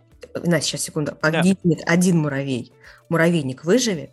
[0.44, 1.92] на сейчас секунду, погибнет да.
[1.92, 2.72] один муравей,
[3.10, 4.12] муравейник выживет,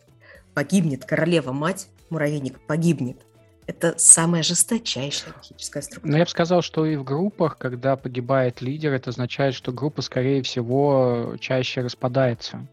[0.55, 3.19] погибнет королева-мать, муравейник погибнет.
[3.67, 6.13] Это самая жесточайшая психическая структура.
[6.13, 10.03] Но я бы сказал, что и в группах, когда погибает лидер, это означает, что группа,
[10.03, 12.65] скорее всего, чаще распадается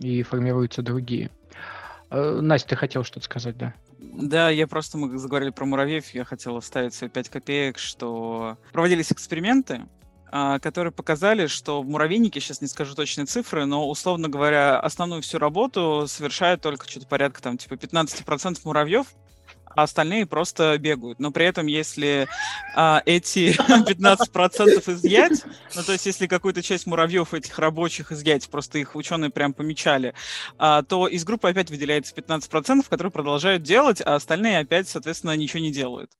[0.00, 1.30] и формируются другие.
[2.12, 3.74] Э, Настя, ты хотел что-то сказать, да?
[3.98, 9.10] Да, я просто, мы заговорили про муравьев, я хотел вставить свои 5 копеек, что проводились
[9.10, 9.86] эксперименты,
[10.30, 15.22] а, которые показали, что в муравейнике, сейчас не скажу точные цифры, но, условно говоря, основную
[15.22, 19.06] всю работу совершает только что-то порядка там типа 15% муравьев,
[19.74, 21.18] а остальные просто бегают.
[21.18, 22.28] Но при этом, если
[22.74, 28.78] а, эти 15% изъять, ну то есть если какую-то часть муравьев этих рабочих изъять, просто
[28.78, 30.14] их ученые прям помечали,
[30.58, 35.60] а, то из группы опять выделяется 15%, которые продолжают делать, а остальные опять, соответственно, ничего
[35.60, 36.10] не делают.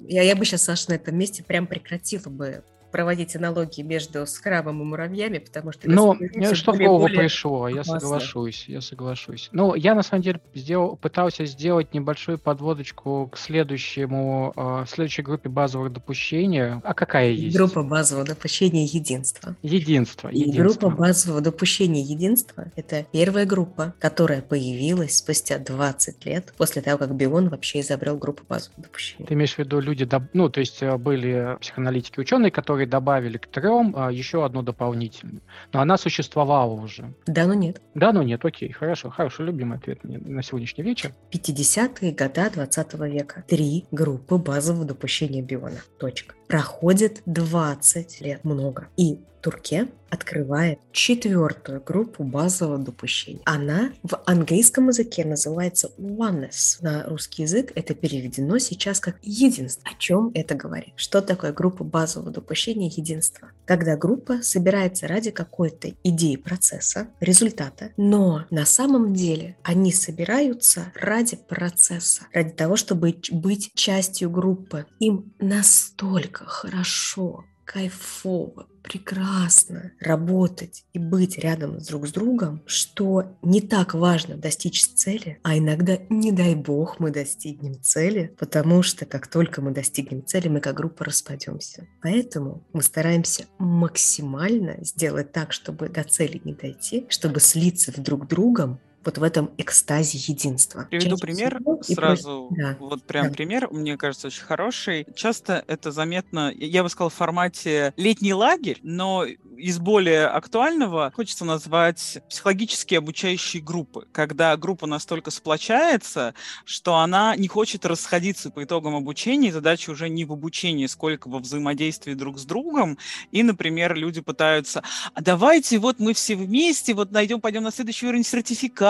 [0.00, 2.62] Я, я бы сейчас, Саша, на этом месте прям прекратила бы
[2.94, 5.90] проводить аналогии между скрамом и муравьями, потому что...
[5.90, 6.16] Ну,
[6.52, 7.98] что в голову пришло, я опасно.
[7.98, 9.48] соглашусь, я соглашусь.
[9.50, 15.48] Ну, я на самом деле сделал, пытался сделать небольшую подводочку к следующему, э, следующей группе
[15.48, 16.80] базовых допущения.
[16.84, 17.56] А какая есть?
[17.56, 19.56] Группа базового допущения единства.
[19.62, 20.28] Единство.
[20.28, 20.62] И единство.
[20.62, 27.12] группа базового допущения единства– это первая группа, которая появилась спустя 20 лет после того, как
[27.16, 29.26] Бион вообще изобрел группу базового допущения.
[29.26, 33.46] Ты имеешь в виду люди, ну, то есть э, были психоаналитики ученые, которые добавили к
[33.46, 35.42] трем а, еще одну дополнительную.
[35.72, 37.14] Но она существовала уже.
[37.26, 37.80] Да, но нет.
[37.94, 41.12] Да, но нет, окей, хорошо, хорошо, любимый ответ на сегодняшний вечер.
[41.32, 43.44] 50-е годы 20 века.
[43.48, 45.78] Три группы базового допущения биона.
[45.98, 46.34] Точка.
[46.48, 48.88] Проходит 20 лет, много.
[48.96, 53.42] И Турке открывает четвертую группу базового допущения.
[53.44, 56.78] Она в английском языке называется oneness.
[56.80, 59.82] На русский язык это переведено сейчас как единство.
[59.84, 60.94] О чем это говорит?
[60.96, 63.50] Что такое группа базового допущения единства?
[63.66, 71.36] Когда группа собирается ради какой-то идеи процесса, результата, но на самом деле они собираются ради
[71.36, 74.86] процесса, ради того, чтобы быть частью группы.
[75.00, 83.94] Им настолько хорошо кайфово, прекрасно работать и быть рядом друг с другом, что не так
[83.94, 89.62] важно достичь цели, а иногда, не дай бог, мы достигнем цели, потому что как только
[89.62, 91.86] мы достигнем цели, мы как группа распадемся.
[92.02, 98.78] Поэтому мы стараемся максимально сделать так, чтобы до цели не дойти, чтобы слиться друг другом,
[99.04, 100.86] вот в этом экстазе единства.
[100.90, 102.48] Приведу Чаще пример сразу.
[102.50, 102.76] Да.
[102.78, 103.32] Вот прям да.
[103.32, 105.06] пример, мне кажется, очень хороший.
[105.14, 109.24] Часто это заметно, я бы сказал, в формате летний лагерь, но
[109.56, 117.48] из более актуального хочется назвать психологические обучающие группы, когда группа настолько сплочается, что она не
[117.48, 122.44] хочет расходиться по итогам обучения, задача уже не в обучении, сколько во взаимодействии друг с
[122.44, 122.98] другом,
[123.30, 124.82] и, например, люди пытаются,
[125.14, 128.24] а давайте вот мы все вместе вот найдем, пойдем на следующий уровень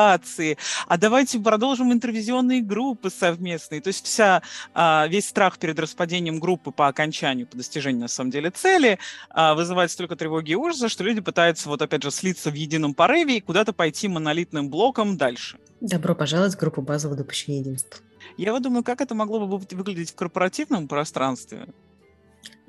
[0.05, 4.43] сертификации, а давайте продолжим интервизионные группы совместные, то есть вся,
[4.75, 8.99] а, весь страх перед распадением группы по окончанию, по достижению, на самом деле, цели
[9.31, 12.95] а, вызывает столько тревоги и ужаса, что люди пытаются вот опять же слиться в едином
[12.95, 15.59] порыве и куда-то пойти монолитным блоком дальше.
[15.81, 18.01] Добро пожаловать в группу базового допущения единства.
[18.37, 21.67] Я вот думаю, как это могло бы выглядеть в корпоративном пространстве.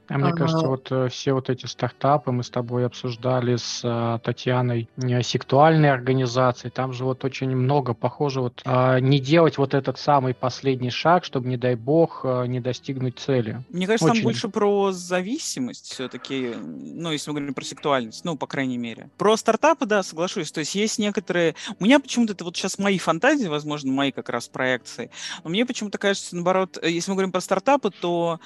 [0.08, 4.20] А мне кажется, вот э, все вот эти стартапы мы с тобой обсуждали с э,
[4.24, 6.70] Татьяной э, сектуальной организации.
[6.70, 11.26] Там же вот очень много похоже вот э, не делать вот этот самый последний шаг,
[11.26, 13.64] чтобы, не дай бог, э, не достигнуть цели.
[13.70, 14.22] Мне кажется, очень.
[14.22, 19.10] там больше про зависимость все-таки, ну, если мы говорим про сектуальность, ну, по крайней мере.
[19.18, 20.52] Про стартапы, да, соглашусь.
[20.52, 21.56] То есть есть некоторые...
[21.80, 25.10] У меня почему-то это вот сейчас мои фантазии, возможно, мои как раз проекции.
[25.44, 28.40] Но мне почему-то кажется, наоборот, если мы говорим про стартапы, то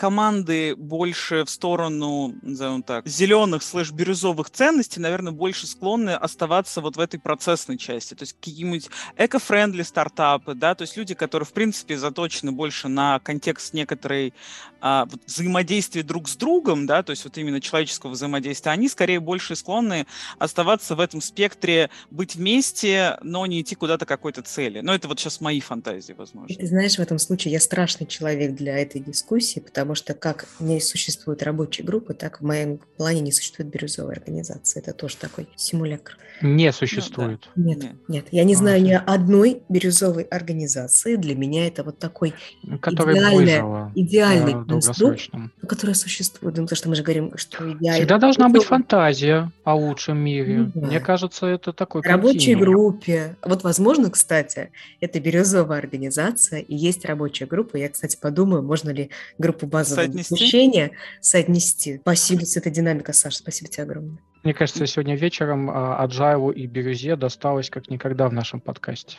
[0.00, 7.00] команды больше в сторону, назовем так, зеленых слэш-бирюзовых ценностей, наверное, больше склонны оставаться вот в
[7.00, 8.14] этой процессной части.
[8.14, 13.18] То есть какие-нибудь эко-френдли стартапы, да, то есть люди, которые, в принципе, заточены больше на
[13.18, 14.32] контекст некоторой
[14.80, 19.20] а, вот, взаимодействия друг с другом, да, то есть вот именно человеческого взаимодействия, они скорее
[19.20, 20.06] больше склонны
[20.38, 24.80] оставаться в этом спектре, быть вместе, но не идти куда-то какой-то цели.
[24.80, 26.56] Но это вот сейчас мои фантазии, возможно.
[26.56, 30.46] Ты знаешь, в этом случае я страшный человек для этой дискуссии, потому потому что как
[30.60, 34.78] не существует рабочей группы, так в моем плане не существует бирюзовой организации.
[34.78, 36.16] Это тоже такой симулятор.
[36.42, 37.48] Не существует.
[37.56, 37.68] Ну, да.
[37.68, 38.26] нет, нет, нет.
[38.30, 41.16] Я не знаю а, ни одной бирюзовой организации.
[41.16, 45.28] Для меня это вот такой идеальный, идеальный да, конструкт,
[45.66, 46.56] который существует.
[46.56, 47.98] Ну, потому что мы же говорим, что идеально.
[47.98, 50.58] Всегда должна быть фантазия о лучшем мире.
[50.58, 50.86] Ну, да.
[50.86, 53.36] Мне кажется, это такой Рабочей группе.
[53.42, 57.76] Вот, возможно, кстати, это бирюзовая организация, и есть рабочая группа.
[57.76, 60.34] Я, кстати, подумаю, можно ли группу базового соотнести?
[60.34, 60.90] обучения
[61.20, 61.98] соотнести.
[62.02, 64.18] Спасибо, с этой динамика, Саша, спасибо тебе огромное.
[64.42, 69.18] Мне кажется, сегодня вечером Agile и Бирюзе досталось как никогда в нашем подкасте.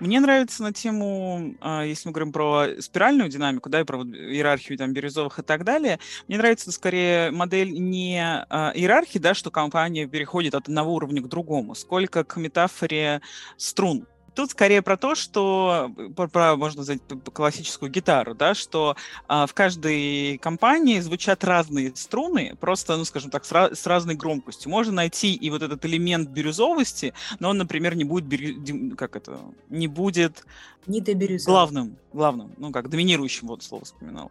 [0.00, 4.76] Мне нравится на тему, а, если мы говорим про спиральную динамику, да, и про иерархию
[4.76, 10.06] там бирюзовых и так далее, мне нравится скорее модель не а, иерархии, да, что компания
[10.06, 13.20] переходит от одного уровня к другому, сколько к метафоре
[13.56, 14.06] струн.
[14.34, 18.96] Тут скорее про то, что э, про, про можно сказать классическую гитару, да, что
[19.28, 24.16] а, в каждой компании звучат разные струны, просто, ну, скажем так, с, ra- с разной
[24.16, 24.70] громкостью.
[24.70, 28.96] Можно найти и вот этот элемент бирюзовости, но он, например, не будет бирю...
[28.96, 30.44] как это, не будет
[30.86, 31.00] не
[31.44, 34.30] главным, главным, ну как доминирующим вот слово вспоминал.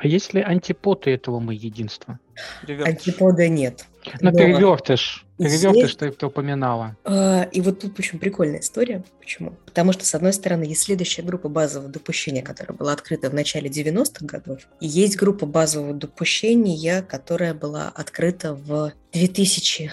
[0.00, 2.20] А есть ли антиподы этого мы единства?
[2.66, 3.86] Антипода нет.
[4.20, 4.36] Ну, Но...
[4.36, 6.96] перевертыш Перевертыш ты, ты упоминала.
[7.04, 9.04] А, и вот тут очень прикольная история.
[9.20, 9.54] Почему?
[9.66, 13.70] Потому что, с одной стороны, есть следующая группа базового допущения, которая была открыта в начале
[13.70, 19.90] 90-х годов, и есть группа базового допущения, которая была открыта в 2000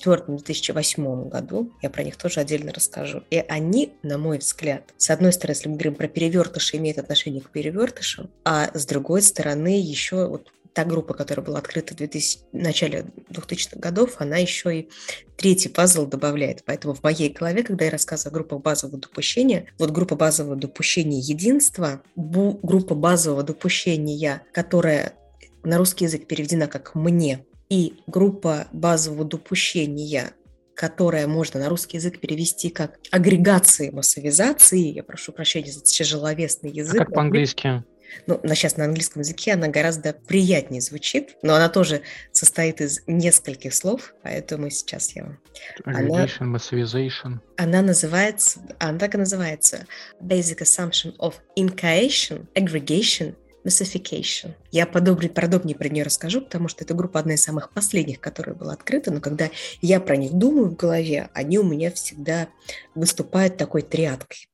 [0.00, 3.24] 2004-2008 году, я про них тоже отдельно расскажу.
[3.28, 7.42] И они, на мой взгляд, с одной стороны, если мы говорим про перевертыши, имеют отношение
[7.42, 12.40] к перевертышам, а с другой стороны, еще вот та группа, которая была открыта в 2000,
[12.52, 14.88] начале 2000-х годов, она еще и
[15.36, 16.64] третий пазл добавляет.
[16.64, 21.20] Поэтому в моей голове, когда я рассказываю о группах базового допущения, вот группа базового допущения
[21.20, 25.14] единства, бу, группа базового допущения, которая
[25.62, 30.32] на русский язык переведена как «мне», и группа базового допущения,
[30.74, 36.74] которая можно на русский язык перевести как агрегации массовизации, я прошу прощения за тяжеловесный а
[36.74, 37.00] язык.
[37.00, 37.82] А как по-английски?
[38.26, 42.02] Ну, на сейчас на английском языке она гораздо приятнее звучит, но она тоже
[42.32, 45.38] состоит из нескольких слов, поэтому сейчас я вам...
[45.84, 47.38] Она, massivization.
[47.56, 49.86] Она называется, она так и называется
[50.20, 53.34] Basic Assumption of Incaation, Aggregation,
[53.64, 54.54] Massification.
[54.72, 58.56] Я подобнее, подробнее про нее расскажу, потому что эта группа одна из самых последних, которая
[58.56, 59.50] была открыта, но когда
[59.80, 62.48] я про них думаю в голове, они у меня всегда
[62.94, 64.48] выступают такой триадкой.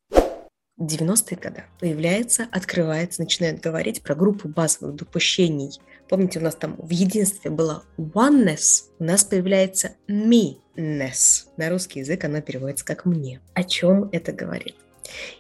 [0.78, 5.80] 90-е годы появляется, открывается, начинает говорить про группу базовых допущений.
[6.08, 11.46] Помните, у нас там в единстве было oneness, у нас появляется me-ness.
[11.56, 13.40] На русский язык она переводится как «мне».
[13.54, 14.76] О чем это говорит?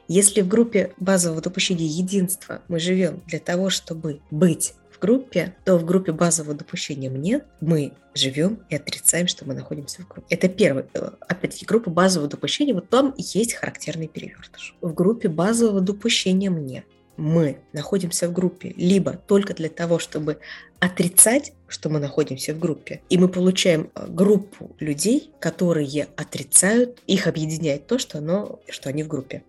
[0.08, 5.78] Если в группе базового допущения единства мы живем для того, чтобы быть в группе, то
[5.78, 10.26] в группе базового допущения «мне» мы живем и отрицаем, что мы находимся в группе.
[10.34, 14.74] Это первый, э, опять-таки, группа базового допущения, вот там есть характерный перевертыш.
[14.80, 16.84] В группе базового допущения «мне»
[17.16, 20.38] мы находимся в группе либо только для того, чтобы
[20.80, 27.26] отрицать, что мы находимся в группе, и мы получаем э, группу людей, которые отрицают, их
[27.26, 29.42] объединяет то, что, оно, что они в группе.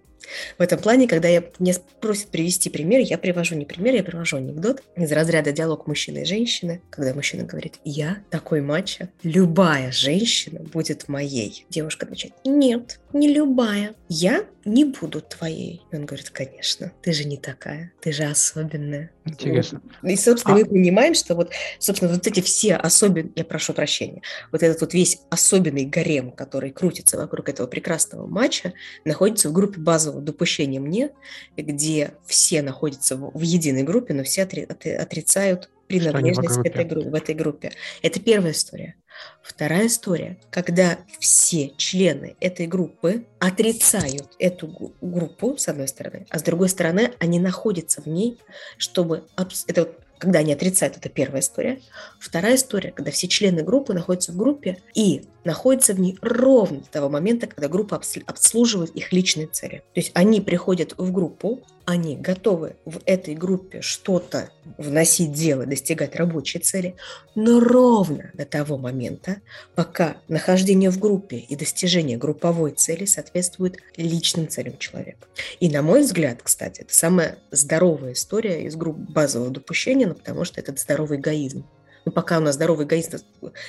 [0.57, 4.37] В этом плане, когда я, мне просят привести пример, я привожу не пример, я привожу
[4.37, 10.59] анекдот из разряда диалог мужчины и женщины, когда мужчина говорит, я такой мачо, любая женщина
[10.59, 11.65] будет моей.
[11.69, 13.95] Девушка отвечает, нет, не любая.
[14.07, 15.81] Я не буду твоей.
[15.91, 19.11] И он говорит, конечно, ты же не такая, ты же особенная.
[19.25, 19.81] Интересно.
[20.03, 20.57] И, собственно, а...
[20.59, 24.93] мы понимаем, что вот, собственно, вот эти все особенные, я прошу прощения, вот этот вот
[24.93, 28.73] весь особенный гарем, который крутится вокруг этого прекрасного матча,
[29.05, 31.11] находится в группе базового допущения мне,
[31.57, 37.15] где все находятся в, единой группе, но все отри, отрицают принадлежность в этой, группе, в
[37.15, 37.71] этой группе.
[38.03, 38.95] Это первая история.
[39.41, 46.43] Вторая история, когда все члены этой группы отрицают эту группу, с одной стороны, а с
[46.43, 48.39] другой стороны, они находятся в ней,
[48.77, 49.25] чтобы...
[49.67, 51.79] Это вот когда они отрицают, это первая история.
[52.19, 56.89] Вторая история, когда все члены группы находятся в группе и находятся в ней ровно до
[56.89, 59.83] того момента, когда группа обслуживает их личные цели.
[59.93, 66.15] То есть они приходят в группу, они готовы в этой группе что-то вносить, делать, достигать
[66.15, 66.95] рабочей цели,
[67.33, 69.37] но ровно до того момента,
[69.73, 75.25] пока нахождение в группе и достижение групповой цели соответствует личным целям человека.
[75.59, 80.45] И, на мой взгляд, кстати, это самая здоровая история из групп базового допущения, ну, потому
[80.45, 81.65] что это здоровый эгоизм.
[82.09, 83.19] Но пока у нас здоровый эгоизм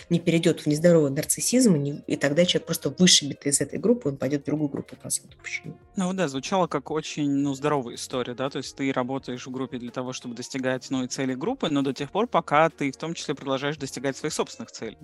[0.08, 4.44] не перейдет в нездоровый нарциссизм, и тогда человек просто вышибет из этой группы, он пойдет
[4.44, 5.78] в другую группу по допущению.
[5.96, 9.76] Ну да, звучало как очень ну, здоровая история, да, то есть ты работаешь в группе
[9.76, 13.12] для того, чтобы достигать ну, цели группы, но до тех пор, пока ты в том
[13.12, 14.96] числе продолжаешь достигать своих собственных целей.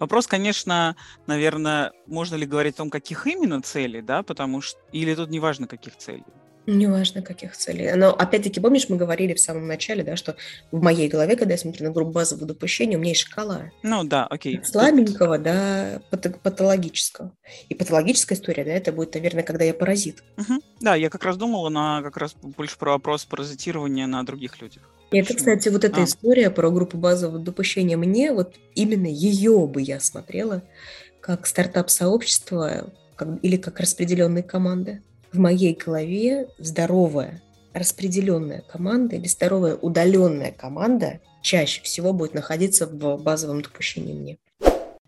[0.00, 0.96] Вопрос, конечно,
[1.28, 4.80] наверное, можно ли говорить о том, каких именно целей, да, потому что...
[4.90, 6.24] Или тут неважно, каких целей.
[6.66, 7.92] Неважно, каких целей.
[7.94, 10.36] Но опять-таки, помнишь, мы говорили в самом начале, да, что
[10.70, 13.70] в моей голове, когда я смотрю на группу базового допущения, у меня есть шкала.
[13.82, 14.60] Ну да, окей.
[14.64, 17.32] слабенького до патологического.
[17.68, 20.22] И патологическая история, да, это будет, наверное, когда я паразит.
[20.36, 20.60] Угу.
[20.80, 24.82] Да, я как раз думала на как раз больше про вопрос паразитирования на других людях.
[25.10, 26.04] И это, кстати, вот эта а.
[26.04, 30.62] история про группу базового допущения мне, вот именно ее бы я смотрела
[31.20, 35.02] как стартап-сообщество как, или как распределенные команды
[35.32, 43.22] в моей голове здоровая распределенная команда или здоровая удаленная команда чаще всего будет находиться в
[43.22, 44.38] базовом допущении мне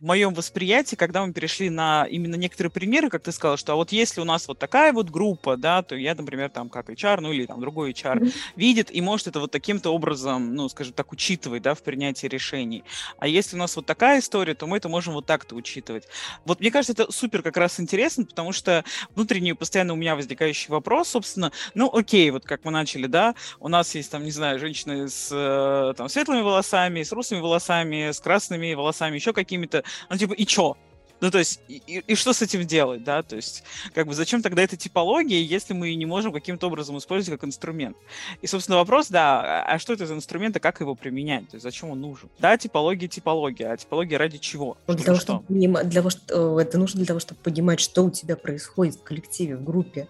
[0.05, 3.93] моем восприятии, когда мы перешли на именно некоторые примеры, как ты сказала, что а вот
[3.93, 7.33] если у нас вот такая вот группа, да, то я, например, там как HR, ну
[7.33, 8.35] или там другой HR, mm-hmm.
[8.57, 12.85] видит и может это вот таким-то образом, ну, скажем так, учитывать, да, в принятии решений.
[13.19, 16.05] А если у нас вот такая история, то мы это можем вот так-то учитывать.
[16.45, 18.85] Вот мне кажется, это супер как раз интересно, потому что
[19.15, 23.69] внутренний постоянно у меня возникающий вопрос, собственно, ну, окей, вот как мы начали, да, у
[23.69, 28.21] нас есть там, не знаю, женщины с э, там светлыми волосами, с русыми волосами, с
[28.21, 30.77] красными волосами, еще какими-то ну, типа, и чё?
[31.21, 33.23] Ну, то есть, и, и что с этим делать, да?
[33.23, 33.63] То есть,
[33.95, 37.97] как бы, зачем тогда эта типология, если мы не можем каким-то образом использовать как инструмент?
[38.43, 41.49] И, собственно, вопрос, да, а, а что это за инструмент, и как его применять?
[41.49, 42.29] То есть, зачем он нужен?
[42.41, 44.77] Да, типология, типология, а типология ради чего?
[44.87, 45.43] Ну, для того, что?
[45.49, 49.03] чтобы для того, что, это нужно для того, чтобы понимать, что у тебя происходит в
[49.03, 50.09] коллективе, в группе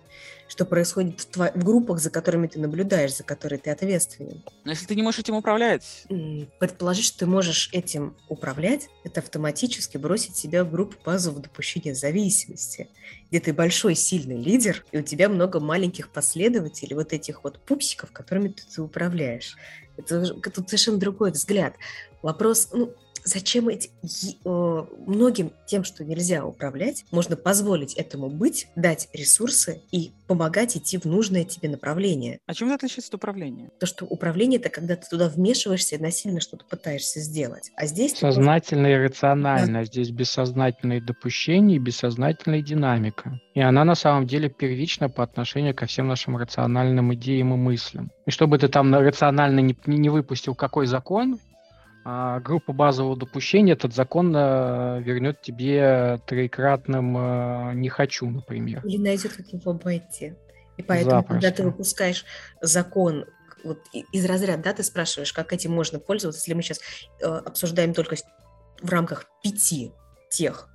[0.54, 4.44] что происходит в, тво- в группах, за которыми ты наблюдаешь, за которые ты ответственен.
[4.64, 6.06] Но если ты не можешь этим управлять?
[6.60, 12.88] Предположить, что ты можешь этим управлять, это автоматически бросить себя в группу базового допущения зависимости,
[13.30, 18.12] где ты большой, сильный лидер, и у тебя много маленьких последователей, вот этих вот пупсиков,
[18.12, 19.56] которыми ты, ты управляешь.
[19.96, 21.74] Это тут совершенно другой взгляд.
[22.22, 22.94] Вопрос, ну,
[23.24, 23.90] зачем эти...
[24.44, 30.98] Э, многим тем, что нельзя управлять, можно позволить этому быть, дать ресурсы и помогать идти
[30.98, 32.38] в нужное тебе направление.
[32.46, 33.70] А чем это отличается от управления?
[33.80, 37.70] То, что управление– это когда ты туда вмешиваешься и насильно что-то пытаешься сделать.
[37.76, 38.16] А здесь...
[38.16, 39.80] Сознательно и рационально.
[39.80, 39.84] Да.
[39.84, 43.40] Здесь бессознательные допущения и бессознательная динамика.
[43.54, 48.10] И она на самом деле первична по отношению ко всем нашим рациональным идеям и мыслям.
[48.26, 51.38] И чтобы ты там рационально не, не выпустил какой закон,
[52.04, 58.84] а группа базового допущения этот закон э, вернет тебе троекратным э, «не хочу», например.
[58.84, 60.34] Или найдет как его обойти.
[60.76, 61.32] И поэтому, Запросто.
[61.32, 62.24] когда ты выпускаешь
[62.60, 63.24] закон
[63.64, 63.78] вот
[64.12, 66.80] из разряда, да, ты спрашиваешь, как этим можно пользоваться, если мы сейчас
[67.22, 68.16] э, обсуждаем только
[68.82, 69.92] в рамках пяти
[70.28, 70.68] тех,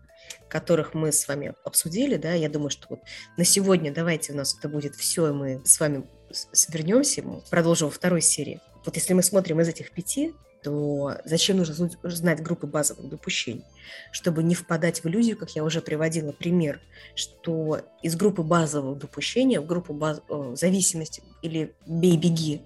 [0.47, 3.01] которых мы с вами обсудили, да, я думаю, что вот
[3.37, 7.93] на сегодня давайте у нас это будет все, и мы с вами свернемся, продолжим во
[7.93, 8.59] второй серии.
[8.83, 10.33] Вот если мы смотрим из этих пяти,
[10.63, 13.65] то зачем нужно знать группы базовых допущений?
[14.11, 16.81] Чтобы не впадать в иллюзию, как я уже приводила пример,
[17.15, 20.21] что из группы базового допущения в группу баз...
[20.53, 22.61] зависимости или бей-беги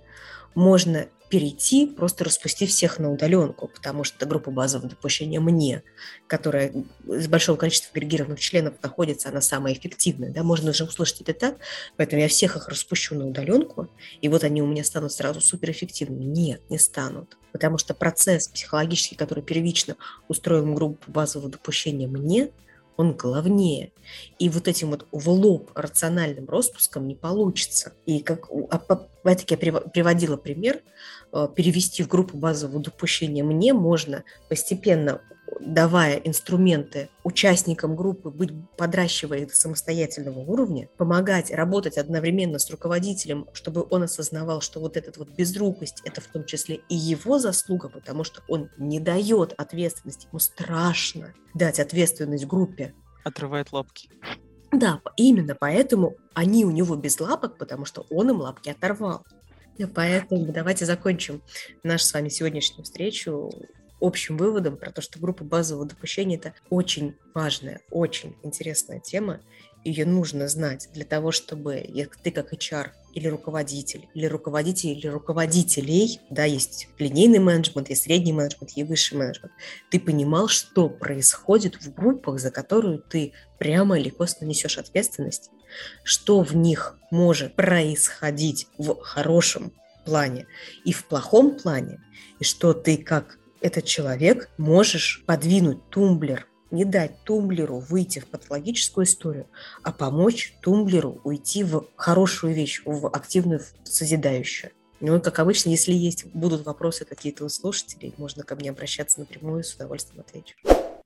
[0.56, 5.82] можно перейти, просто распустив всех на удаленку, потому что группа базового допущения мне,
[6.28, 6.72] которая
[7.08, 10.30] из большого количества агрегированных членов находится, она самая эффективная.
[10.30, 10.44] Да?
[10.44, 11.58] Можно уже услышать это так,
[11.98, 13.90] поэтому я всех их распущу на удаленку,
[14.22, 16.24] и вот они у меня станут сразу суперэффективными.
[16.24, 17.36] Нет, не станут.
[17.52, 19.96] Потому что процесс психологический, который первично
[20.28, 22.52] устроен группу базового допущения мне,
[22.98, 23.92] он главнее.
[24.40, 27.94] И вот этим вот в лоб рациональным распуском не получится.
[28.06, 30.82] И как, опять-таки я приводила пример,
[31.32, 35.22] э, перевести в группу базового допущения мне можно постепенно
[35.60, 43.86] давая инструменты участникам группы быть подращивая до самостоятельного уровня, помогать работать одновременно с руководителем, чтобы
[43.90, 48.24] он осознавал, что вот эта вот безрукость– это в том числе и его заслуга, потому
[48.24, 52.94] что он не дает ответственности, ему страшно дать ответственность группе.
[53.24, 54.10] Отрывает лапки.
[54.72, 59.24] Да, именно поэтому они у него без лапок, потому что он им лапки оторвал.
[59.94, 61.42] Поэтому давайте закончим
[61.84, 63.52] нашу с вами сегодняшнюю встречу
[64.04, 69.40] общим выводом про то, что группа базового допущения– это очень важная, очень интересная тема.
[69.86, 71.86] Ее нужно знать для того, чтобы
[72.22, 78.34] ты как HR или руководитель, или руководитель, или руководителей, да, есть линейный менеджмент, есть средний
[78.34, 79.54] менеджмент, есть высший менеджмент,
[79.90, 85.50] ты понимал, что происходит в группах, за которую ты прямо или косвенно несешь ответственность,
[86.04, 89.74] что в них может происходить в хорошем
[90.06, 90.48] плане
[90.84, 92.02] и в плохом плане,
[92.40, 99.06] и что ты как этот человек, можешь подвинуть тумблер, не дать тумблеру выйти в патологическую
[99.06, 99.48] историю,
[99.84, 104.72] а помочь тумблеру уйти в хорошую вещь, в активную, в созидающую.
[105.00, 109.20] Ну и, как обычно, если есть, будут вопросы какие-то у слушателей, можно ко мне обращаться
[109.20, 110.56] напрямую, с удовольствием отвечу.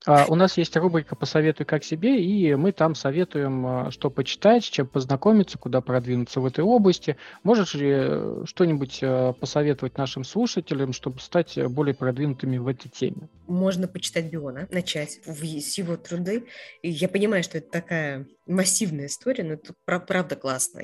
[0.08, 4.64] А, у нас есть рубрика «Посоветуй как себе», и мы там советуем, а, что почитать,
[4.64, 7.18] чем познакомиться, куда продвинуться в этой области.
[7.44, 13.28] Можешь ли э, что-нибудь э, посоветовать нашим слушателям, чтобы стать более продвинутыми в этой теме?
[13.48, 16.48] Можно почитать Биона, начать с его труды.
[16.82, 20.82] Я понимаю, что это такая массивная история, но это правда классно.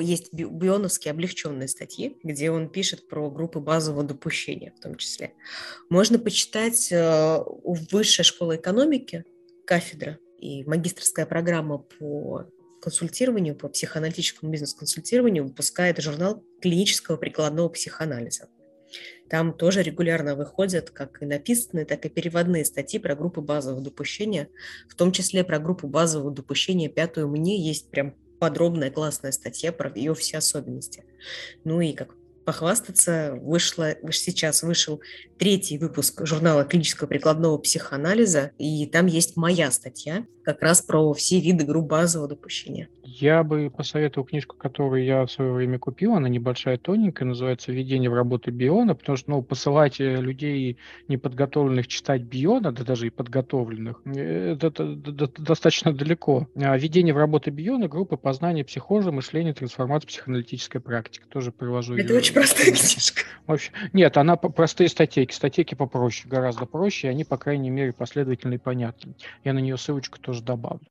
[0.00, 5.34] Есть бионовские облегченные статьи, где он пишет про группы базового допущения в том числе.
[5.88, 7.38] Можно почитать э,
[7.90, 9.24] Высшая школа экономики,
[9.66, 12.46] кафедра и магистрская программа по
[12.82, 18.48] консультированию, по психоаналитическому бизнес-консультированию выпускает журнал клинического прикладного психоанализа.
[19.28, 24.48] Там тоже регулярно выходят как и написанные, так и переводные статьи про группы базового допущения,
[24.88, 29.90] в том числе про группу базового допущения пятую мне есть прям подробная классная статья про
[29.94, 31.04] ее все особенности.
[31.64, 32.14] Ну и как
[32.46, 35.00] похвастаться, вышла, сейчас вышел
[35.36, 41.40] третий выпуск журнала клинического прикладного психоанализа, и там есть моя статья как раз про все
[41.40, 42.88] виды групп базового допущения.
[43.06, 46.14] Я бы посоветовал книжку, которую я в свое время купил.
[46.14, 50.76] Она небольшая, тоненькая, называется «Введение в работу Биона», потому что ну, посылать э, людей
[51.06, 56.48] неподготовленных читать Биона, да даже и подготовленных, э, это, это, это достаточно далеко.
[56.56, 61.28] А «Введение в работу Биона»— группа познания психожа, мышления, трансформации, психоаналитическая практика.
[61.28, 62.18] Тоже привожу Это ее...
[62.18, 63.22] очень простая книжка.
[63.46, 65.32] Вообще, нет, она простые статейки.
[65.32, 69.14] Статейки попроще, гораздо проще, и они, по крайней мере, последовательны и понятны.
[69.44, 70.86] Я на нее ссылочку тоже добавлю.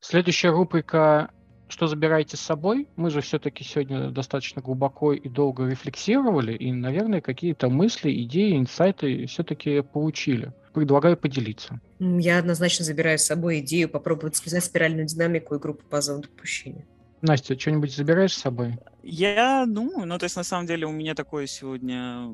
[0.00, 1.30] Следующая рубрика
[1.68, 2.88] что забираете с собой?
[2.96, 9.26] Мы же все-таки сегодня достаточно глубоко и долго рефлексировали, и, наверное, какие-то мысли, идеи, инсайты
[9.26, 10.52] все-таки получили.
[10.72, 11.80] Предлагаю поделиться.
[11.98, 16.86] Я однозначно забираю с собой идею попробовать связать спиральную динамику и группу базового допущения.
[17.20, 18.78] Настя, что-нибудь забираешь с собой?
[19.02, 22.32] Я думаю, ну, то есть, на самом деле, у меня такое сегодня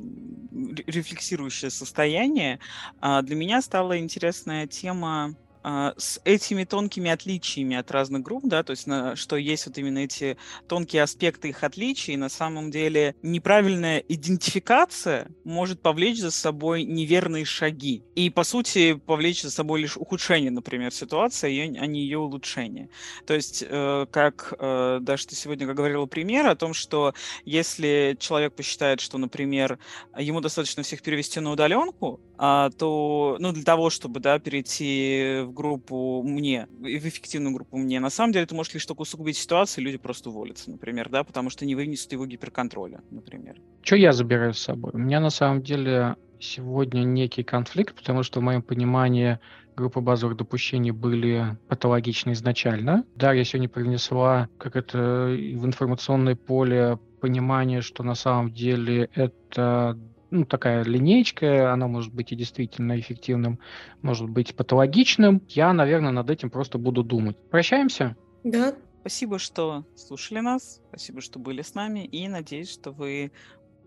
[0.86, 2.60] рефлексирующее состояние.
[3.00, 5.34] А для меня стала интересная тема
[5.64, 9.98] с этими тонкими отличиями от разных групп, да, то есть на, что есть вот именно
[9.98, 10.36] эти
[10.68, 18.02] тонкие аспекты их отличий, на самом деле неправильная идентификация может повлечь за собой неверные шаги
[18.14, 22.90] и, по сути, повлечь за собой лишь ухудшение, например, ситуации, а не ее улучшение.
[23.26, 28.54] То есть, э, как э, даже ты сегодня говорила пример о том, что если человек
[28.54, 29.78] посчитает, что, например,
[30.18, 35.52] ему достаточно всех перевести на удаленку, а, то, ну, для того, чтобы, да, перейти в
[35.52, 39.84] группу мне, в эффективную группу мне, на самом деле ты можешь лишь только усугубить ситуацию,
[39.84, 43.56] люди просто уволятся, например, да, потому что не вынесут его гиперконтроля, например.
[43.82, 44.92] Что я забираю с собой?
[44.94, 49.38] У меня на самом деле сегодня некий конфликт, потому что в моем понимании
[49.76, 53.04] группы базовых допущений были патологичны изначально.
[53.16, 59.98] Да, я сегодня привнесла, как это в информационное поле, понимание, что на самом деле это
[60.30, 63.58] ну, такая линейка, она может быть и действительно эффективным,
[64.02, 65.42] может быть патологичным.
[65.48, 67.36] Я, наверное, над этим просто буду думать.
[67.50, 68.16] Прощаемся?
[68.42, 68.74] Да.
[69.04, 73.32] Спасибо, что слушали нас, спасибо, что были с нами, и надеюсь, что вы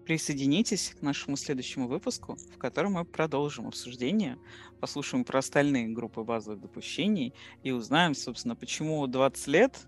[0.06, 4.38] присоединитесь к нашему следующему выпуску, в котором мы продолжим обсуждение,
[4.80, 7.34] послушаем про остальные группы базовых допущений
[7.64, 9.88] и узнаем, собственно, почему 20 лет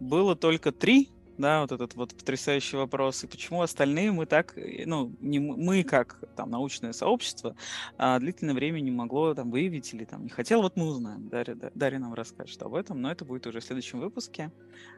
[0.00, 1.10] было только три
[1.40, 5.82] да, вот этот вот потрясающий вопрос, и почему остальные мы так, э, ну, не мы
[5.82, 7.56] как там научное сообщество
[7.98, 11.56] а, длительное время не могло там выявить или там не хотел, вот мы узнаем, Дарья,
[11.74, 14.50] Дарья нам расскажет об этом, но это будет уже в следующем выпуске.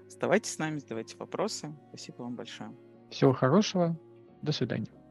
[0.07, 1.74] Оставайтесь с нами, задавайте вопросы.
[1.88, 2.72] Спасибо вам большое.
[3.11, 3.99] Всего хорошего.
[4.43, 5.01] До свидания.